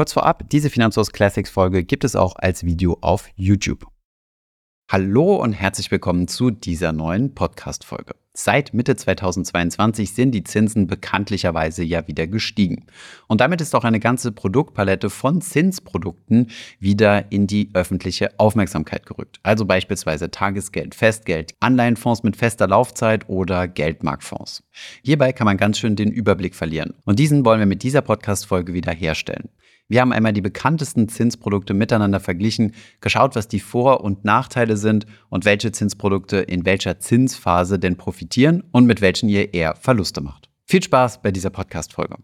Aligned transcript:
Kurz 0.00 0.14
vorab, 0.14 0.48
diese 0.48 0.70
Finanzhaus 0.70 1.12
Classics 1.12 1.50
Folge 1.50 1.84
gibt 1.84 2.04
es 2.04 2.16
auch 2.16 2.34
als 2.36 2.64
Video 2.64 2.96
auf 3.02 3.28
YouTube. 3.36 3.86
Hallo 4.90 5.36
und 5.36 5.52
herzlich 5.52 5.90
willkommen 5.90 6.26
zu 6.26 6.50
dieser 6.50 6.92
neuen 6.92 7.34
Podcast-Folge. 7.34 8.14
Seit 8.32 8.72
Mitte 8.72 8.96
2022 8.96 10.14
sind 10.14 10.32
die 10.32 10.42
Zinsen 10.42 10.86
bekanntlicherweise 10.86 11.84
ja 11.84 12.08
wieder 12.08 12.26
gestiegen. 12.26 12.86
Und 13.28 13.42
damit 13.42 13.60
ist 13.60 13.74
auch 13.74 13.84
eine 13.84 14.00
ganze 14.00 14.32
Produktpalette 14.32 15.10
von 15.10 15.42
Zinsprodukten 15.42 16.50
wieder 16.78 17.30
in 17.30 17.46
die 17.46 17.68
öffentliche 17.74 18.30
Aufmerksamkeit 18.38 19.04
gerückt. 19.04 19.38
Also 19.42 19.66
beispielsweise 19.66 20.30
Tagesgeld, 20.30 20.94
Festgeld, 20.94 21.52
Anleihenfonds 21.60 22.22
mit 22.22 22.36
fester 22.36 22.68
Laufzeit 22.68 23.28
oder 23.28 23.68
Geldmarktfonds. 23.68 24.62
Hierbei 25.02 25.34
kann 25.34 25.44
man 25.44 25.58
ganz 25.58 25.78
schön 25.78 25.94
den 25.94 26.10
Überblick 26.10 26.54
verlieren. 26.54 26.94
Und 27.04 27.18
diesen 27.18 27.44
wollen 27.44 27.58
wir 27.58 27.66
mit 27.66 27.82
dieser 27.82 28.00
Podcast-Folge 28.00 28.72
wieder 28.72 28.92
herstellen. 28.92 29.50
Wir 29.90 30.02
haben 30.02 30.12
einmal 30.12 30.32
die 30.32 30.40
bekanntesten 30.40 31.08
Zinsprodukte 31.08 31.74
miteinander 31.74 32.20
verglichen, 32.20 32.74
geschaut, 33.00 33.34
was 33.34 33.48
die 33.48 33.58
Vor- 33.58 34.04
und 34.04 34.24
Nachteile 34.24 34.76
sind 34.76 35.04
und 35.30 35.44
welche 35.44 35.72
Zinsprodukte 35.72 36.36
in 36.36 36.64
welcher 36.64 37.00
Zinsphase 37.00 37.80
denn 37.80 37.96
profitieren 37.96 38.62
und 38.70 38.86
mit 38.86 39.00
welchen 39.00 39.28
ihr 39.28 39.52
eher 39.52 39.74
Verluste 39.74 40.20
macht. 40.20 40.48
Viel 40.64 40.84
Spaß 40.84 41.22
bei 41.22 41.32
dieser 41.32 41.50
Podcast-Folge. 41.50 42.18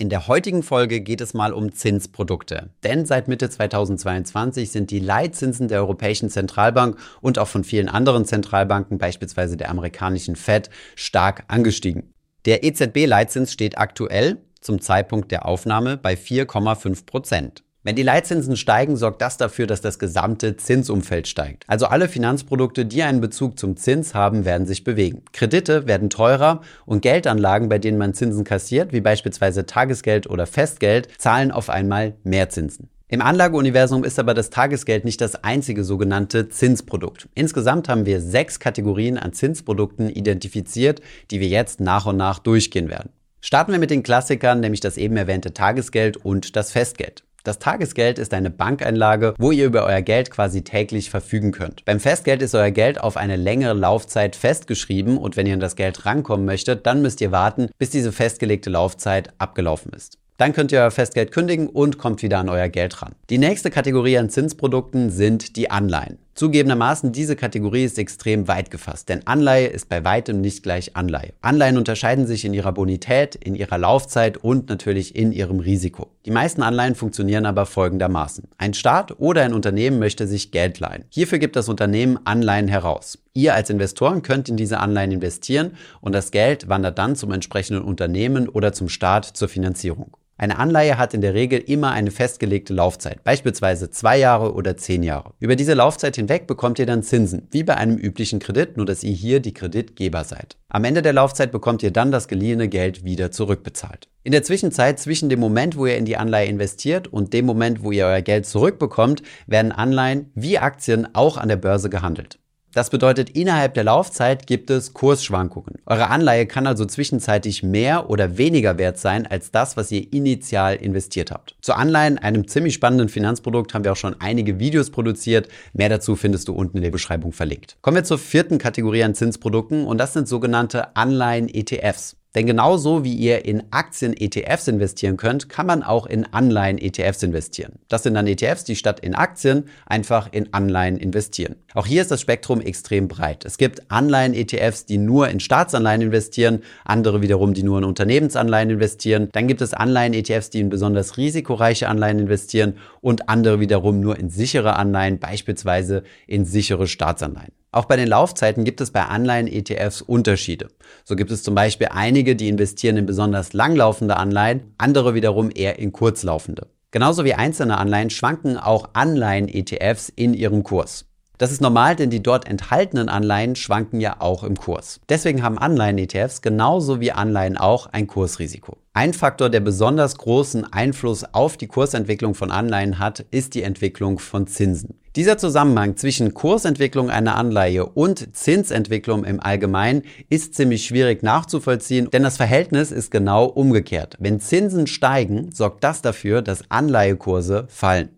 In 0.00 0.08
der 0.08 0.28
heutigen 0.28 0.62
Folge 0.62 1.02
geht 1.02 1.20
es 1.20 1.34
mal 1.34 1.52
um 1.52 1.72
Zinsprodukte. 1.72 2.70
Denn 2.84 3.04
seit 3.04 3.28
Mitte 3.28 3.50
2022 3.50 4.72
sind 4.72 4.90
die 4.90 4.98
Leitzinsen 4.98 5.68
der 5.68 5.80
Europäischen 5.80 6.30
Zentralbank 6.30 6.96
und 7.20 7.38
auch 7.38 7.48
von 7.48 7.64
vielen 7.64 7.90
anderen 7.90 8.24
Zentralbanken, 8.24 8.96
beispielsweise 8.96 9.58
der 9.58 9.68
amerikanischen 9.68 10.36
Fed, 10.36 10.70
stark 10.96 11.44
angestiegen. 11.48 12.14
Der 12.46 12.64
EZB-Leitzins 12.64 13.52
steht 13.52 13.76
aktuell 13.76 14.38
zum 14.62 14.80
Zeitpunkt 14.80 15.30
der 15.32 15.44
Aufnahme 15.44 15.98
bei 15.98 16.14
4,5 16.14 17.04
Prozent. 17.04 17.62
Wenn 17.82 17.96
die 17.96 18.02
Leitzinsen 18.02 18.58
steigen, 18.58 18.96
sorgt 18.96 19.22
das 19.22 19.38
dafür, 19.38 19.66
dass 19.66 19.80
das 19.80 19.98
gesamte 19.98 20.54
Zinsumfeld 20.58 21.26
steigt. 21.26 21.64
Also 21.66 21.86
alle 21.86 22.08
Finanzprodukte, 22.08 22.84
die 22.84 23.02
einen 23.02 23.22
Bezug 23.22 23.58
zum 23.58 23.78
Zins 23.78 24.12
haben, 24.12 24.44
werden 24.44 24.66
sich 24.66 24.84
bewegen. 24.84 25.22
Kredite 25.32 25.86
werden 25.86 26.10
teurer 26.10 26.60
und 26.84 27.00
Geldanlagen, 27.00 27.70
bei 27.70 27.78
denen 27.78 27.96
man 27.96 28.12
Zinsen 28.12 28.44
kassiert, 28.44 28.92
wie 28.92 29.00
beispielsweise 29.00 29.64
Tagesgeld 29.64 30.28
oder 30.28 30.46
Festgeld, 30.46 31.08
zahlen 31.16 31.50
auf 31.50 31.70
einmal 31.70 32.12
mehr 32.22 32.50
Zinsen. 32.50 32.90
Im 33.08 33.22
Anlageuniversum 33.22 34.04
ist 34.04 34.18
aber 34.18 34.34
das 34.34 34.50
Tagesgeld 34.50 35.06
nicht 35.06 35.22
das 35.22 35.42
einzige 35.42 35.82
sogenannte 35.82 36.50
Zinsprodukt. 36.50 37.30
Insgesamt 37.34 37.88
haben 37.88 38.04
wir 38.04 38.20
sechs 38.20 38.60
Kategorien 38.60 39.16
an 39.16 39.32
Zinsprodukten 39.32 40.10
identifiziert, 40.10 41.00
die 41.30 41.40
wir 41.40 41.48
jetzt 41.48 41.80
nach 41.80 42.04
und 42.04 42.18
nach 42.18 42.40
durchgehen 42.40 42.90
werden. 42.90 43.08
Starten 43.40 43.72
wir 43.72 43.78
mit 43.78 43.90
den 43.90 44.02
Klassikern, 44.02 44.60
nämlich 44.60 44.80
das 44.80 44.98
eben 44.98 45.16
erwähnte 45.16 45.54
Tagesgeld 45.54 46.18
und 46.18 46.56
das 46.56 46.72
Festgeld. 46.72 47.24
Das 47.42 47.58
Tagesgeld 47.58 48.18
ist 48.18 48.34
eine 48.34 48.50
Bankeinlage, 48.50 49.34
wo 49.38 49.50
ihr 49.50 49.64
über 49.64 49.86
euer 49.86 50.02
Geld 50.02 50.30
quasi 50.30 50.62
täglich 50.62 51.08
verfügen 51.08 51.52
könnt. 51.52 51.84
Beim 51.86 51.98
Festgeld 51.98 52.42
ist 52.42 52.54
euer 52.54 52.70
Geld 52.70 53.00
auf 53.00 53.16
eine 53.16 53.36
längere 53.36 53.72
Laufzeit 53.72 54.36
festgeschrieben 54.36 55.16
und 55.16 55.36
wenn 55.36 55.46
ihr 55.46 55.54
an 55.54 55.60
das 55.60 55.76
Geld 55.76 56.04
rankommen 56.04 56.44
möchtet, 56.44 56.86
dann 56.86 57.00
müsst 57.00 57.22
ihr 57.22 57.32
warten, 57.32 57.70
bis 57.78 57.88
diese 57.88 58.12
festgelegte 58.12 58.68
Laufzeit 58.68 59.32
abgelaufen 59.38 59.92
ist. 59.94 60.18
Dann 60.36 60.52
könnt 60.52 60.72
ihr 60.72 60.80
euer 60.80 60.90
Festgeld 60.90 61.32
kündigen 61.32 61.68
und 61.68 61.98
kommt 61.98 62.22
wieder 62.22 62.38
an 62.38 62.48
euer 62.48 62.68
Geld 62.68 63.02
ran. 63.02 63.14
Die 63.28 63.36
nächste 63.38 63.70
Kategorie 63.70 64.16
an 64.18 64.30
Zinsprodukten 64.30 65.10
sind 65.10 65.56
die 65.56 65.70
Anleihen. 65.70 66.18
Zugegebenermaßen, 66.34 67.12
diese 67.12 67.36
Kategorie 67.36 67.84
ist 67.84 67.98
extrem 67.98 68.48
weit 68.48 68.70
gefasst, 68.70 69.08
denn 69.08 69.26
Anleihe 69.26 69.66
ist 69.66 69.88
bei 69.88 70.04
weitem 70.04 70.40
nicht 70.40 70.62
gleich 70.62 70.96
Anleihe. 70.96 71.32
Anleihen 71.42 71.76
unterscheiden 71.76 72.26
sich 72.26 72.44
in 72.44 72.54
ihrer 72.54 72.72
Bonität, 72.72 73.34
in 73.34 73.54
ihrer 73.54 73.78
Laufzeit 73.78 74.38
und 74.38 74.68
natürlich 74.68 75.16
in 75.16 75.32
ihrem 75.32 75.60
Risiko. 75.60 76.08
Die 76.24 76.30
meisten 76.30 76.62
Anleihen 76.62 76.94
funktionieren 76.94 77.46
aber 77.46 77.66
folgendermaßen. 77.66 78.48
Ein 78.58 78.74
Staat 78.74 79.18
oder 79.18 79.42
ein 79.42 79.52
Unternehmen 79.52 79.98
möchte 79.98 80.26
sich 80.26 80.50
Geld 80.50 80.78
leihen. 80.80 81.04
Hierfür 81.10 81.38
gibt 81.38 81.56
das 81.56 81.68
Unternehmen 81.68 82.18
Anleihen 82.24 82.68
heraus. 82.68 83.18
Ihr 83.34 83.54
als 83.54 83.70
Investoren 83.70 84.22
könnt 84.22 84.48
in 84.48 84.56
diese 84.56 84.78
Anleihen 84.78 85.12
investieren 85.12 85.72
und 86.00 86.12
das 86.12 86.30
Geld 86.30 86.68
wandert 86.68 86.98
dann 86.98 87.16
zum 87.16 87.32
entsprechenden 87.32 87.82
Unternehmen 87.82 88.48
oder 88.48 88.72
zum 88.72 88.88
Staat 88.88 89.24
zur 89.24 89.48
Finanzierung. 89.48 90.16
Eine 90.40 90.58
Anleihe 90.58 90.96
hat 90.96 91.12
in 91.12 91.20
der 91.20 91.34
Regel 91.34 91.58
immer 91.58 91.90
eine 91.90 92.10
festgelegte 92.10 92.72
Laufzeit, 92.72 93.22
beispielsweise 93.24 93.90
zwei 93.90 94.16
Jahre 94.16 94.54
oder 94.54 94.74
zehn 94.74 95.02
Jahre. 95.02 95.34
Über 95.38 95.54
diese 95.54 95.74
Laufzeit 95.74 96.16
hinweg 96.16 96.46
bekommt 96.46 96.78
ihr 96.78 96.86
dann 96.86 97.02
Zinsen, 97.02 97.46
wie 97.50 97.62
bei 97.62 97.76
einem 97.76 97.98
üblichen 97.98 98.38
Kredit, 98.38 98.78
nur 98.78 98.86
dass 98.86 99.04
ihr 99.04 99.12
hier 99.12 99.40
die 99.40 99.52
Kreditgeber 99.52 100.24
seid. 100.24 100.56
Am 100.70 100.84
Ende 100.84 101.02
der 101.02 101.12
Laufzeit 101.12 101.52
bekommt 101.52 101.82
ihr 101.82 101.90
dann 101.90 102.10
das 102.10 102.26
geliehene 102.26 102.68
Geld 102.68 103.04
wieder 103.04 103.30
zurückbezahlt. 103.30 104.08
In 104.22 104.32
der 104.32 104.42
Zwischenzeit 104.42 104.98
zwischen 104.98 105.28
dem 105.28 105.40
Moment, 105.40 105.76
wo 105.76 105.84
ihr 105.84 105.98
in 105.98 106.06
die 106.06 106.16
Anleihe 106.16 106.48
investiert 106.48 107.06
und 107.08 107.34
dem 107.34 107.44
Moment, 107.44 107.82
wo 107.82 107.92
ihr 107.92 108.06
euer 108.06 108.22
Geld 108.22 108.46
zurückbekommt, 108.46 109.22
werden 109.46 109.72
Anleihen 109.72 110.30
wie 110.34 110.56
Aktien 110.56 111.06
auch 111.14 111.36
an 111.36 111.50
der 111.50 111.56
Börse 111.56 111.90
gehandelt. 111.90 112.39
Das 112.72 112.90
bedeutet, 112.90 113.30
innerhalb 113.30 113.74
der 113.74 113.82
Laufzeit 113.82 114.46
gibt 114.46 114.70
es 114.70 114.94
Kursschwankungen. 114.94 115.80
Eure 115.86 116.08
Anleihe 116.08 116.46
kann 116.46 116.68
also 116.68 116.84
zwischenzeitlich 116.84 117.64
mehr 117.64 118.08
oder 118.10 118.38
weniger 118.38 118.78
wert 118.78 118.98
sein 118.98 119.26
als 119.26 119.50
das, 119.50 119.76
was 119.76 119.90
ihr 119.90 120.12
initial 120.12 120.76
investiert 120.76 121.32
habt. 121.32 121.56
Zu 121.62 121.74
Anleihen, 121.74 122.18
einem 122.18 122.46
ziemlich 122.46 122.74
spannenden 122.74 123.08
Finanzprodukt, 123.08 123.74
haben 123.74 123.82
wir 123.82 123.92
auch 123.92 123.96
schon 123.96 124.14
einige 124.20 124.60
Videos 124.60 124.90
produziert. 124.90 125.48
Mehr 125.72 125.88
dazu 125.88 126.14
findest 126.14 126.46
du 126.46 126.52
unten 126.52 126.76
in 126.76 126.84
der 126.84 126.90
Beschreibung 126.90 127.32
verlinkt. 127.32 127.76
Kommen 127.80 127.96
wir 127.96 128.04
zur 128.04 128.18
vierten 128.18 128.58
Kategorie 128.58 129.02
an 129.02 129.16
Zinsprodukten 129.16 129.84
und 129.84 129.98
das 129.98 130.12
sind 130.12 130.28
sogenannte 130.28 130.94
Anleihen-ETFs. 130.94 132.19
Denn 132.34 132.46
genauso 132.46 133.02
wie 133.02 133.14
ihr 133.14 133.44
in 133.44 133.64
Aktien-ETFs 133.72 134.68
investieren 134.68 135.16
könnt, 135.16 135.48
kann 135.48 135.66
man 135.66 135.82
auch 135.82 136.06
in 136.06 136.32
Anleihen-ETFs 136.32 137.24
investieren. 137.24 137.72
Das 137.88 138.04
sind 138.04 138.14
dann 138.14 138.28
ETFs, 138.28 138.62
die 138.62 138.76
statt 138.76 139.00
in 139.00 139.16
Aktien 139.16 139.64
einfach 139.86 140.28
in 140.30 140.54
Anleihen 140.54 140.96
investieren. 140.96 141.56
Auch 141.74 141.86
hier 141.86 142.02
ist 142.02 142.12
das 142.12 142.20
Spektrum 142.20 142.60
extrem 142.60 143.08
breit. 143.08 143.44
Es 143.44 143.58
gibt 143.58 143.90
Anleihen-ETFs, 143.90 144.86
die 144.86 144.98
nur 144.98 145.28
in 145.28 145.40
Staatsanleihen 145.40 146.02
investieren, 146.02 146.62
andere 146.84 147.20
wiederum, 147.20 147.52
die 147.52 147.64
nur 147.64 147.78
in 147.78 147.84
Unternehmensanleihen 147.84 148.70
investieren. 148.70 149.28
Dann 149.32 149.48
gibt 149.48 149.60
es 149.60 149.74
Anleihen-ETFs, 149.74 150.50
die 150.50 150.60
in 150.60 150.68
besonders 150.68 151.16
risikoreiche 151.16 151.88
Anleihen 151.88 152.20
investieren 152.20 152.74
und 153.00 153.28
andere 153.28 153.58
wiederum 153.58 153.98
nur 153.98 154.16
in 154.16 154.30
sichere 154.30 154.76
Anleihen, 154.76 155.18
beispielsweise 155.18 156.04
in 156.28 156.44
sichere 156.44 156.86
Staatsanleihen. 156.86 157.59
Auch 157.72 157.84
bei 157.84 157.96
den 157.96 158.08
Laufzeiten 158.08 158.64
gibt 158.64 158.80
es 158.80 158.90
bei 158.90 159.04
Anleihen-ETFs 159.04 160.02
Unterschiede. 160.02 160.68
So 161.04 161.14
gibt 161.14 161.30
es 161.30 161.44
zum 161.44 161.54
Beispiel 161.54 161.88
einige, 161.92 162.34
die 162.34 162.48
investieren 162.48 162.96
in 162.96 163.06
besonders 163.06 163.52
langlaufende 163.52 164.16
Anleihen, 164.16 164.74
andere 164.76 165.14
wiederum 165.14 165.50
eher 165.54 165.78
in 165.78 165.92
kurzlaufende. 165.92 166.66
Genauso 166.90 167.24
wie 167.24 167.34
einzelne 167.34 167.78
Anleihen 167.78 168.10
schwanken 168.10 168.56
auch 168.56 168.90
Anleihen-ETFs 168.94 170.08
in 170.08 170.34
ihrem 170.34 170.64
Kurs. 170.64 171.04
Das 171.38 171.52
ist 171.52 171.60
normal, 171.60 171.94
denn 171.94 172.10
die 172.10 172.22
dort 172.22 172.48
enthaltenen 172.48 173.08
Anleihen 173.08 173.54
schwanken 173.54 174.00
ja 174.00 174.16
auch 174.18 174.42
im 174.42 174.56
Kurs. 174.56 175.00
Deswegen 175.08 175.44
haben 175.44 175.56
Anleihen-ETFs 175.56 176.42
genauso 176.42 176.98
wie 176.98 177.12
Anleihen 177.12 177.56
auch 177.56 177.86
ein 177.86 178.08
Kursrisiko. 178.08 178.78
Ein 178.92 179.12
Faktor, 179.14 179.50
der 179.50 179.60
besonders 179.60 180.18
großen 180.18 180.72
Einfluss 180.72 181.22
auf 181.32 181.56
die 181.56 181.68
Kursentwicklung 181.68 182.34
von 182.34 182.50
Anleihen 182.50 182.98
hat, 182.98 183.24
ist 183.30 183.54
die 183.54 183.62
Entwicklung 183.62 184.18
von 184.18 184.48
Zinsen. 184.48 184.98
Dieser 185.14 185.38
Zusammenhang 185.38 185.96
zwischen 185.96 186.34
Kursentwicklung 186.34 187.08
einer 187.08 187.36
Anleihe 187.36 187.86
und 187.86 188.34
Zinsentwicklung 188.36 189.24
im 189.24 189.38
Allgemeinen 189.38 190.02
ist 190.28 190.54
ziemlich 190.54 190.84
schwierig 190.84 191.22
nachzuvollziehen, 191.22 192.10
denn 192.10 192.24
das 192.24 192.36
Verhältnis 192.36 192.90
ist 192.90 193.12
genau 193.12 193.44
umgekehrt. 193.44 194.16
Wenn 194.18 194.40
Zinsen 194.40 194.88
steigen, 194.88 195.52
sorgt 195.52 195.84
das 195.84 196.02
dafür, 196.02 196.42
dass 196.42 196.68
Anleihekurse 196.68 197.66
fallen. 197.68 198.08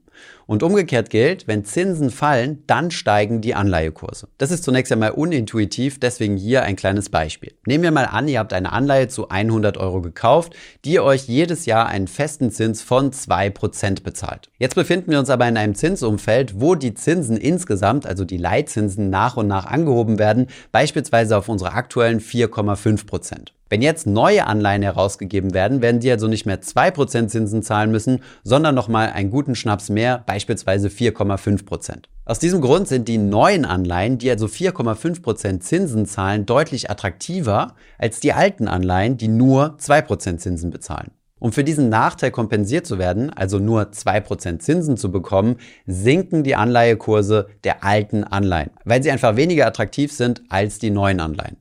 Und 0.53 0.63
umgekehrt 0.63 1.09
gilt, 1.09 1.49
wenn 1.49 1.65
Zinsen 1.65 2.11
fallen, 2.11 2.63
dann 2.67 2.91
steigen 2.91 3.41
die 3.41 3.55
Anleihekurse. 3.55 4.29
Das 4.37 4.51
ist 4.51 4.65
zunächst 4.65 4.93
einmal 4.93 5.13
unintuitiv, 5.13 5.99
deswegen 5.99 6.37
hier 6.37 6.63
ein 6.63 6.77
kleines 6.77 7.09
Beispiel. 7.09 7.55
Nehmen 7.65 7.83
wir 7.83 7.91
mal 7.91 8.05
an, 8.05 8.28
ihr 8.28 8.39
habt 8.39 8.53
eine 8.53 8.71
Anleihe 8.71 9.09
zu 9.09 9.31
100 9.31 9.78
Euro 9.78 10.03
gekauft, 10.03 10.54
die 10.84 11.01
euch 11.01 11.27
jedes 11.27 11.65
Jahr 11.65 11.87
einen 11.87 12.07
festen 12.07 12.51
Zins 12.51 12.83
von 12.83 13.13
2% 13.13 14.03
bezahlt. 14.03 14.51
Jetzt 14.59 14.75
befinden 14.75 15.10
wir 15.10 15.21
uns 15.21 15.31
aber 15.31 15.49
in 15.49 15.57
einem 15.57 15.75
Zinsumfeld, 15.75 16.60
wo 16.60 16.75
die 16.75 16.93
Zinsen 16.93 17.39
insgesamt, 17.39 18.05
also 18.05 18.27
die 18.27 18.37
Leitzinsen 18.37 19.09
nach 19.09 19.39
und 19.39 19.47
nach 19.47 19.65
angehoben 19.65 20.19
werden, 20.19 20.48
beispielsweise 20.71 21.39
auf 21.39 21.48
unsere 21.48 21.72
aktuellen 21.72 22.21
4,5%. 22.21 23.53
Wenn 23.72 23.80
jetzt 23.80 24.07
neue 24.07 24.47
Anleihen 24.47 24.83
herausgegeben 24.83 25.54
werden, 25.54 25.80
werden 25.80 25.98
die 25.98 26.10
also 26.10 26.28
nicht 26.28 26.45
mehr 26.45 26.60
2% 26.60 27.28
Zinsen 27.28 27.63
zahlen 27.63 27.91
müssen, 27.91 28.21
sondern 28.45 28.74
nochmal 28.74 29.09
einen 29.09 29.30
guten 29.30 29.54
Schnaps 29.54 29.89
mehr, 29.89 30.22
beispielsweise 30.27 30.89
4,5%. 30.89 32.03
Aus 32.27 32.39
diesem 32.39 32.60
Grund 32.60 32.86
sind 32.86 33.09
die 33.09 33.16
neuen 33.16 33.65
Anleihen, 33.65 34.19
die 34.19 34.28
also 34.28 34.45
4,5% 34.45 35.60
Zinsen 35.60 36.04
zahlen, 36.04 36.45
deutlich 36.45 36.91
attraktiver 36.91 37.74
als 37.97 38.21
die 38.21 38.34
alten 38.34 38.69
Anleihen, 38.69 39.16
die 39.16 39.28
nur 39.28 39.78
2% 39.80 40.36
Zinsen 40.36 40.69
bezahlen. 40.69 41.13
Um 41.39 41.51
für 41.51 41.65
diesen 41.65 41.89
Nachteil 41.89 42.30
kompensiert 42.30 42.86
zu 42.86 42.98
werden, 42.98 43.30
also 43.30 43.59
nur 43.59 43.84
2% 43.84 44.59
Zinsen 44.59 44.98
zu 44.98 45.10
bekommen, 45.10 45.57
sinken 45.86 46.45
die 46.45 46.57
Anleihekurse 46.57 47.48
der 47.65 47.83
alten 47.83 48.22
Anleihen, 48.22 48.72
weil 48.84 49.03
sie 49.03 49.10
einfach 49.10 49.36
weniger 49.36 49.66
attraktiv 49.66 50.13
sind 50.13 50.42
als 50.51 50.78
die 50.78 50.91
neuen 50.91 51.21
Anleihen. 51.21 51.57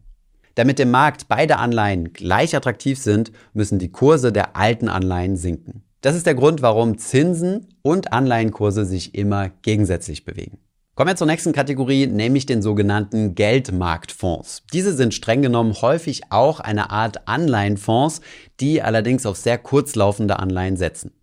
Damit 0.55 0.79
im 0.79 0.91
Markt 0.91 1.27
beide 1.27 1.57
Anleihen 1.57 2.13
gleich 2.13 2.55
attraktiv 2.55 2.99
sind, 2.99 3.31
müssen 3.53 3.79
die 3.79 3.91
Kurse 3.91 4.31
der 4.31 4.55
alten 4.55 4.89
Anleihen 4.89 5.37
sinken. 5.37 5.83
Das 6.01 6.15
ist 6.15 6.25
der 6.25 6.35
Grund, 6.35 6.61
warum 6.61 6.97
Zinsen 6.97 7.67
und 7.83 8.11
Anleihenkurse 8.11 8.85
sich 8.85 9.13
immer 9.15 9.49
gegensätzlich 9.61 10.25
bewegen. 10.25 10.57
Kommen 10.95 11.09
wir 11.09 11.15
zur 11.15 11.27
nächsten 11.27 11.53
Kategorie, 11.53 12.05
nämlich 12.05 12.45
den 12.45 12.61
sogenannten 12.61 13.33
Geldmarktfonds. 13.33 14.63
Diese 14.73 14.93
sind 14.93 15.13
streng 15.13 15.41
genommen 15.41 15.73
häufig 15.81 16.23
auch 16.31 16.59
eine 16.59 16.89
Art 16.89 17.27
Anleihenfonds, 17.27 18.21
die 18.59 18.81
allerdings 18.81 19.25
auf 19.25 19.37
sehr 19.37 19.57
kurzlaufende 19.57 20.39
Anleihen 20.39 20.75
setzen. 20.75 21.13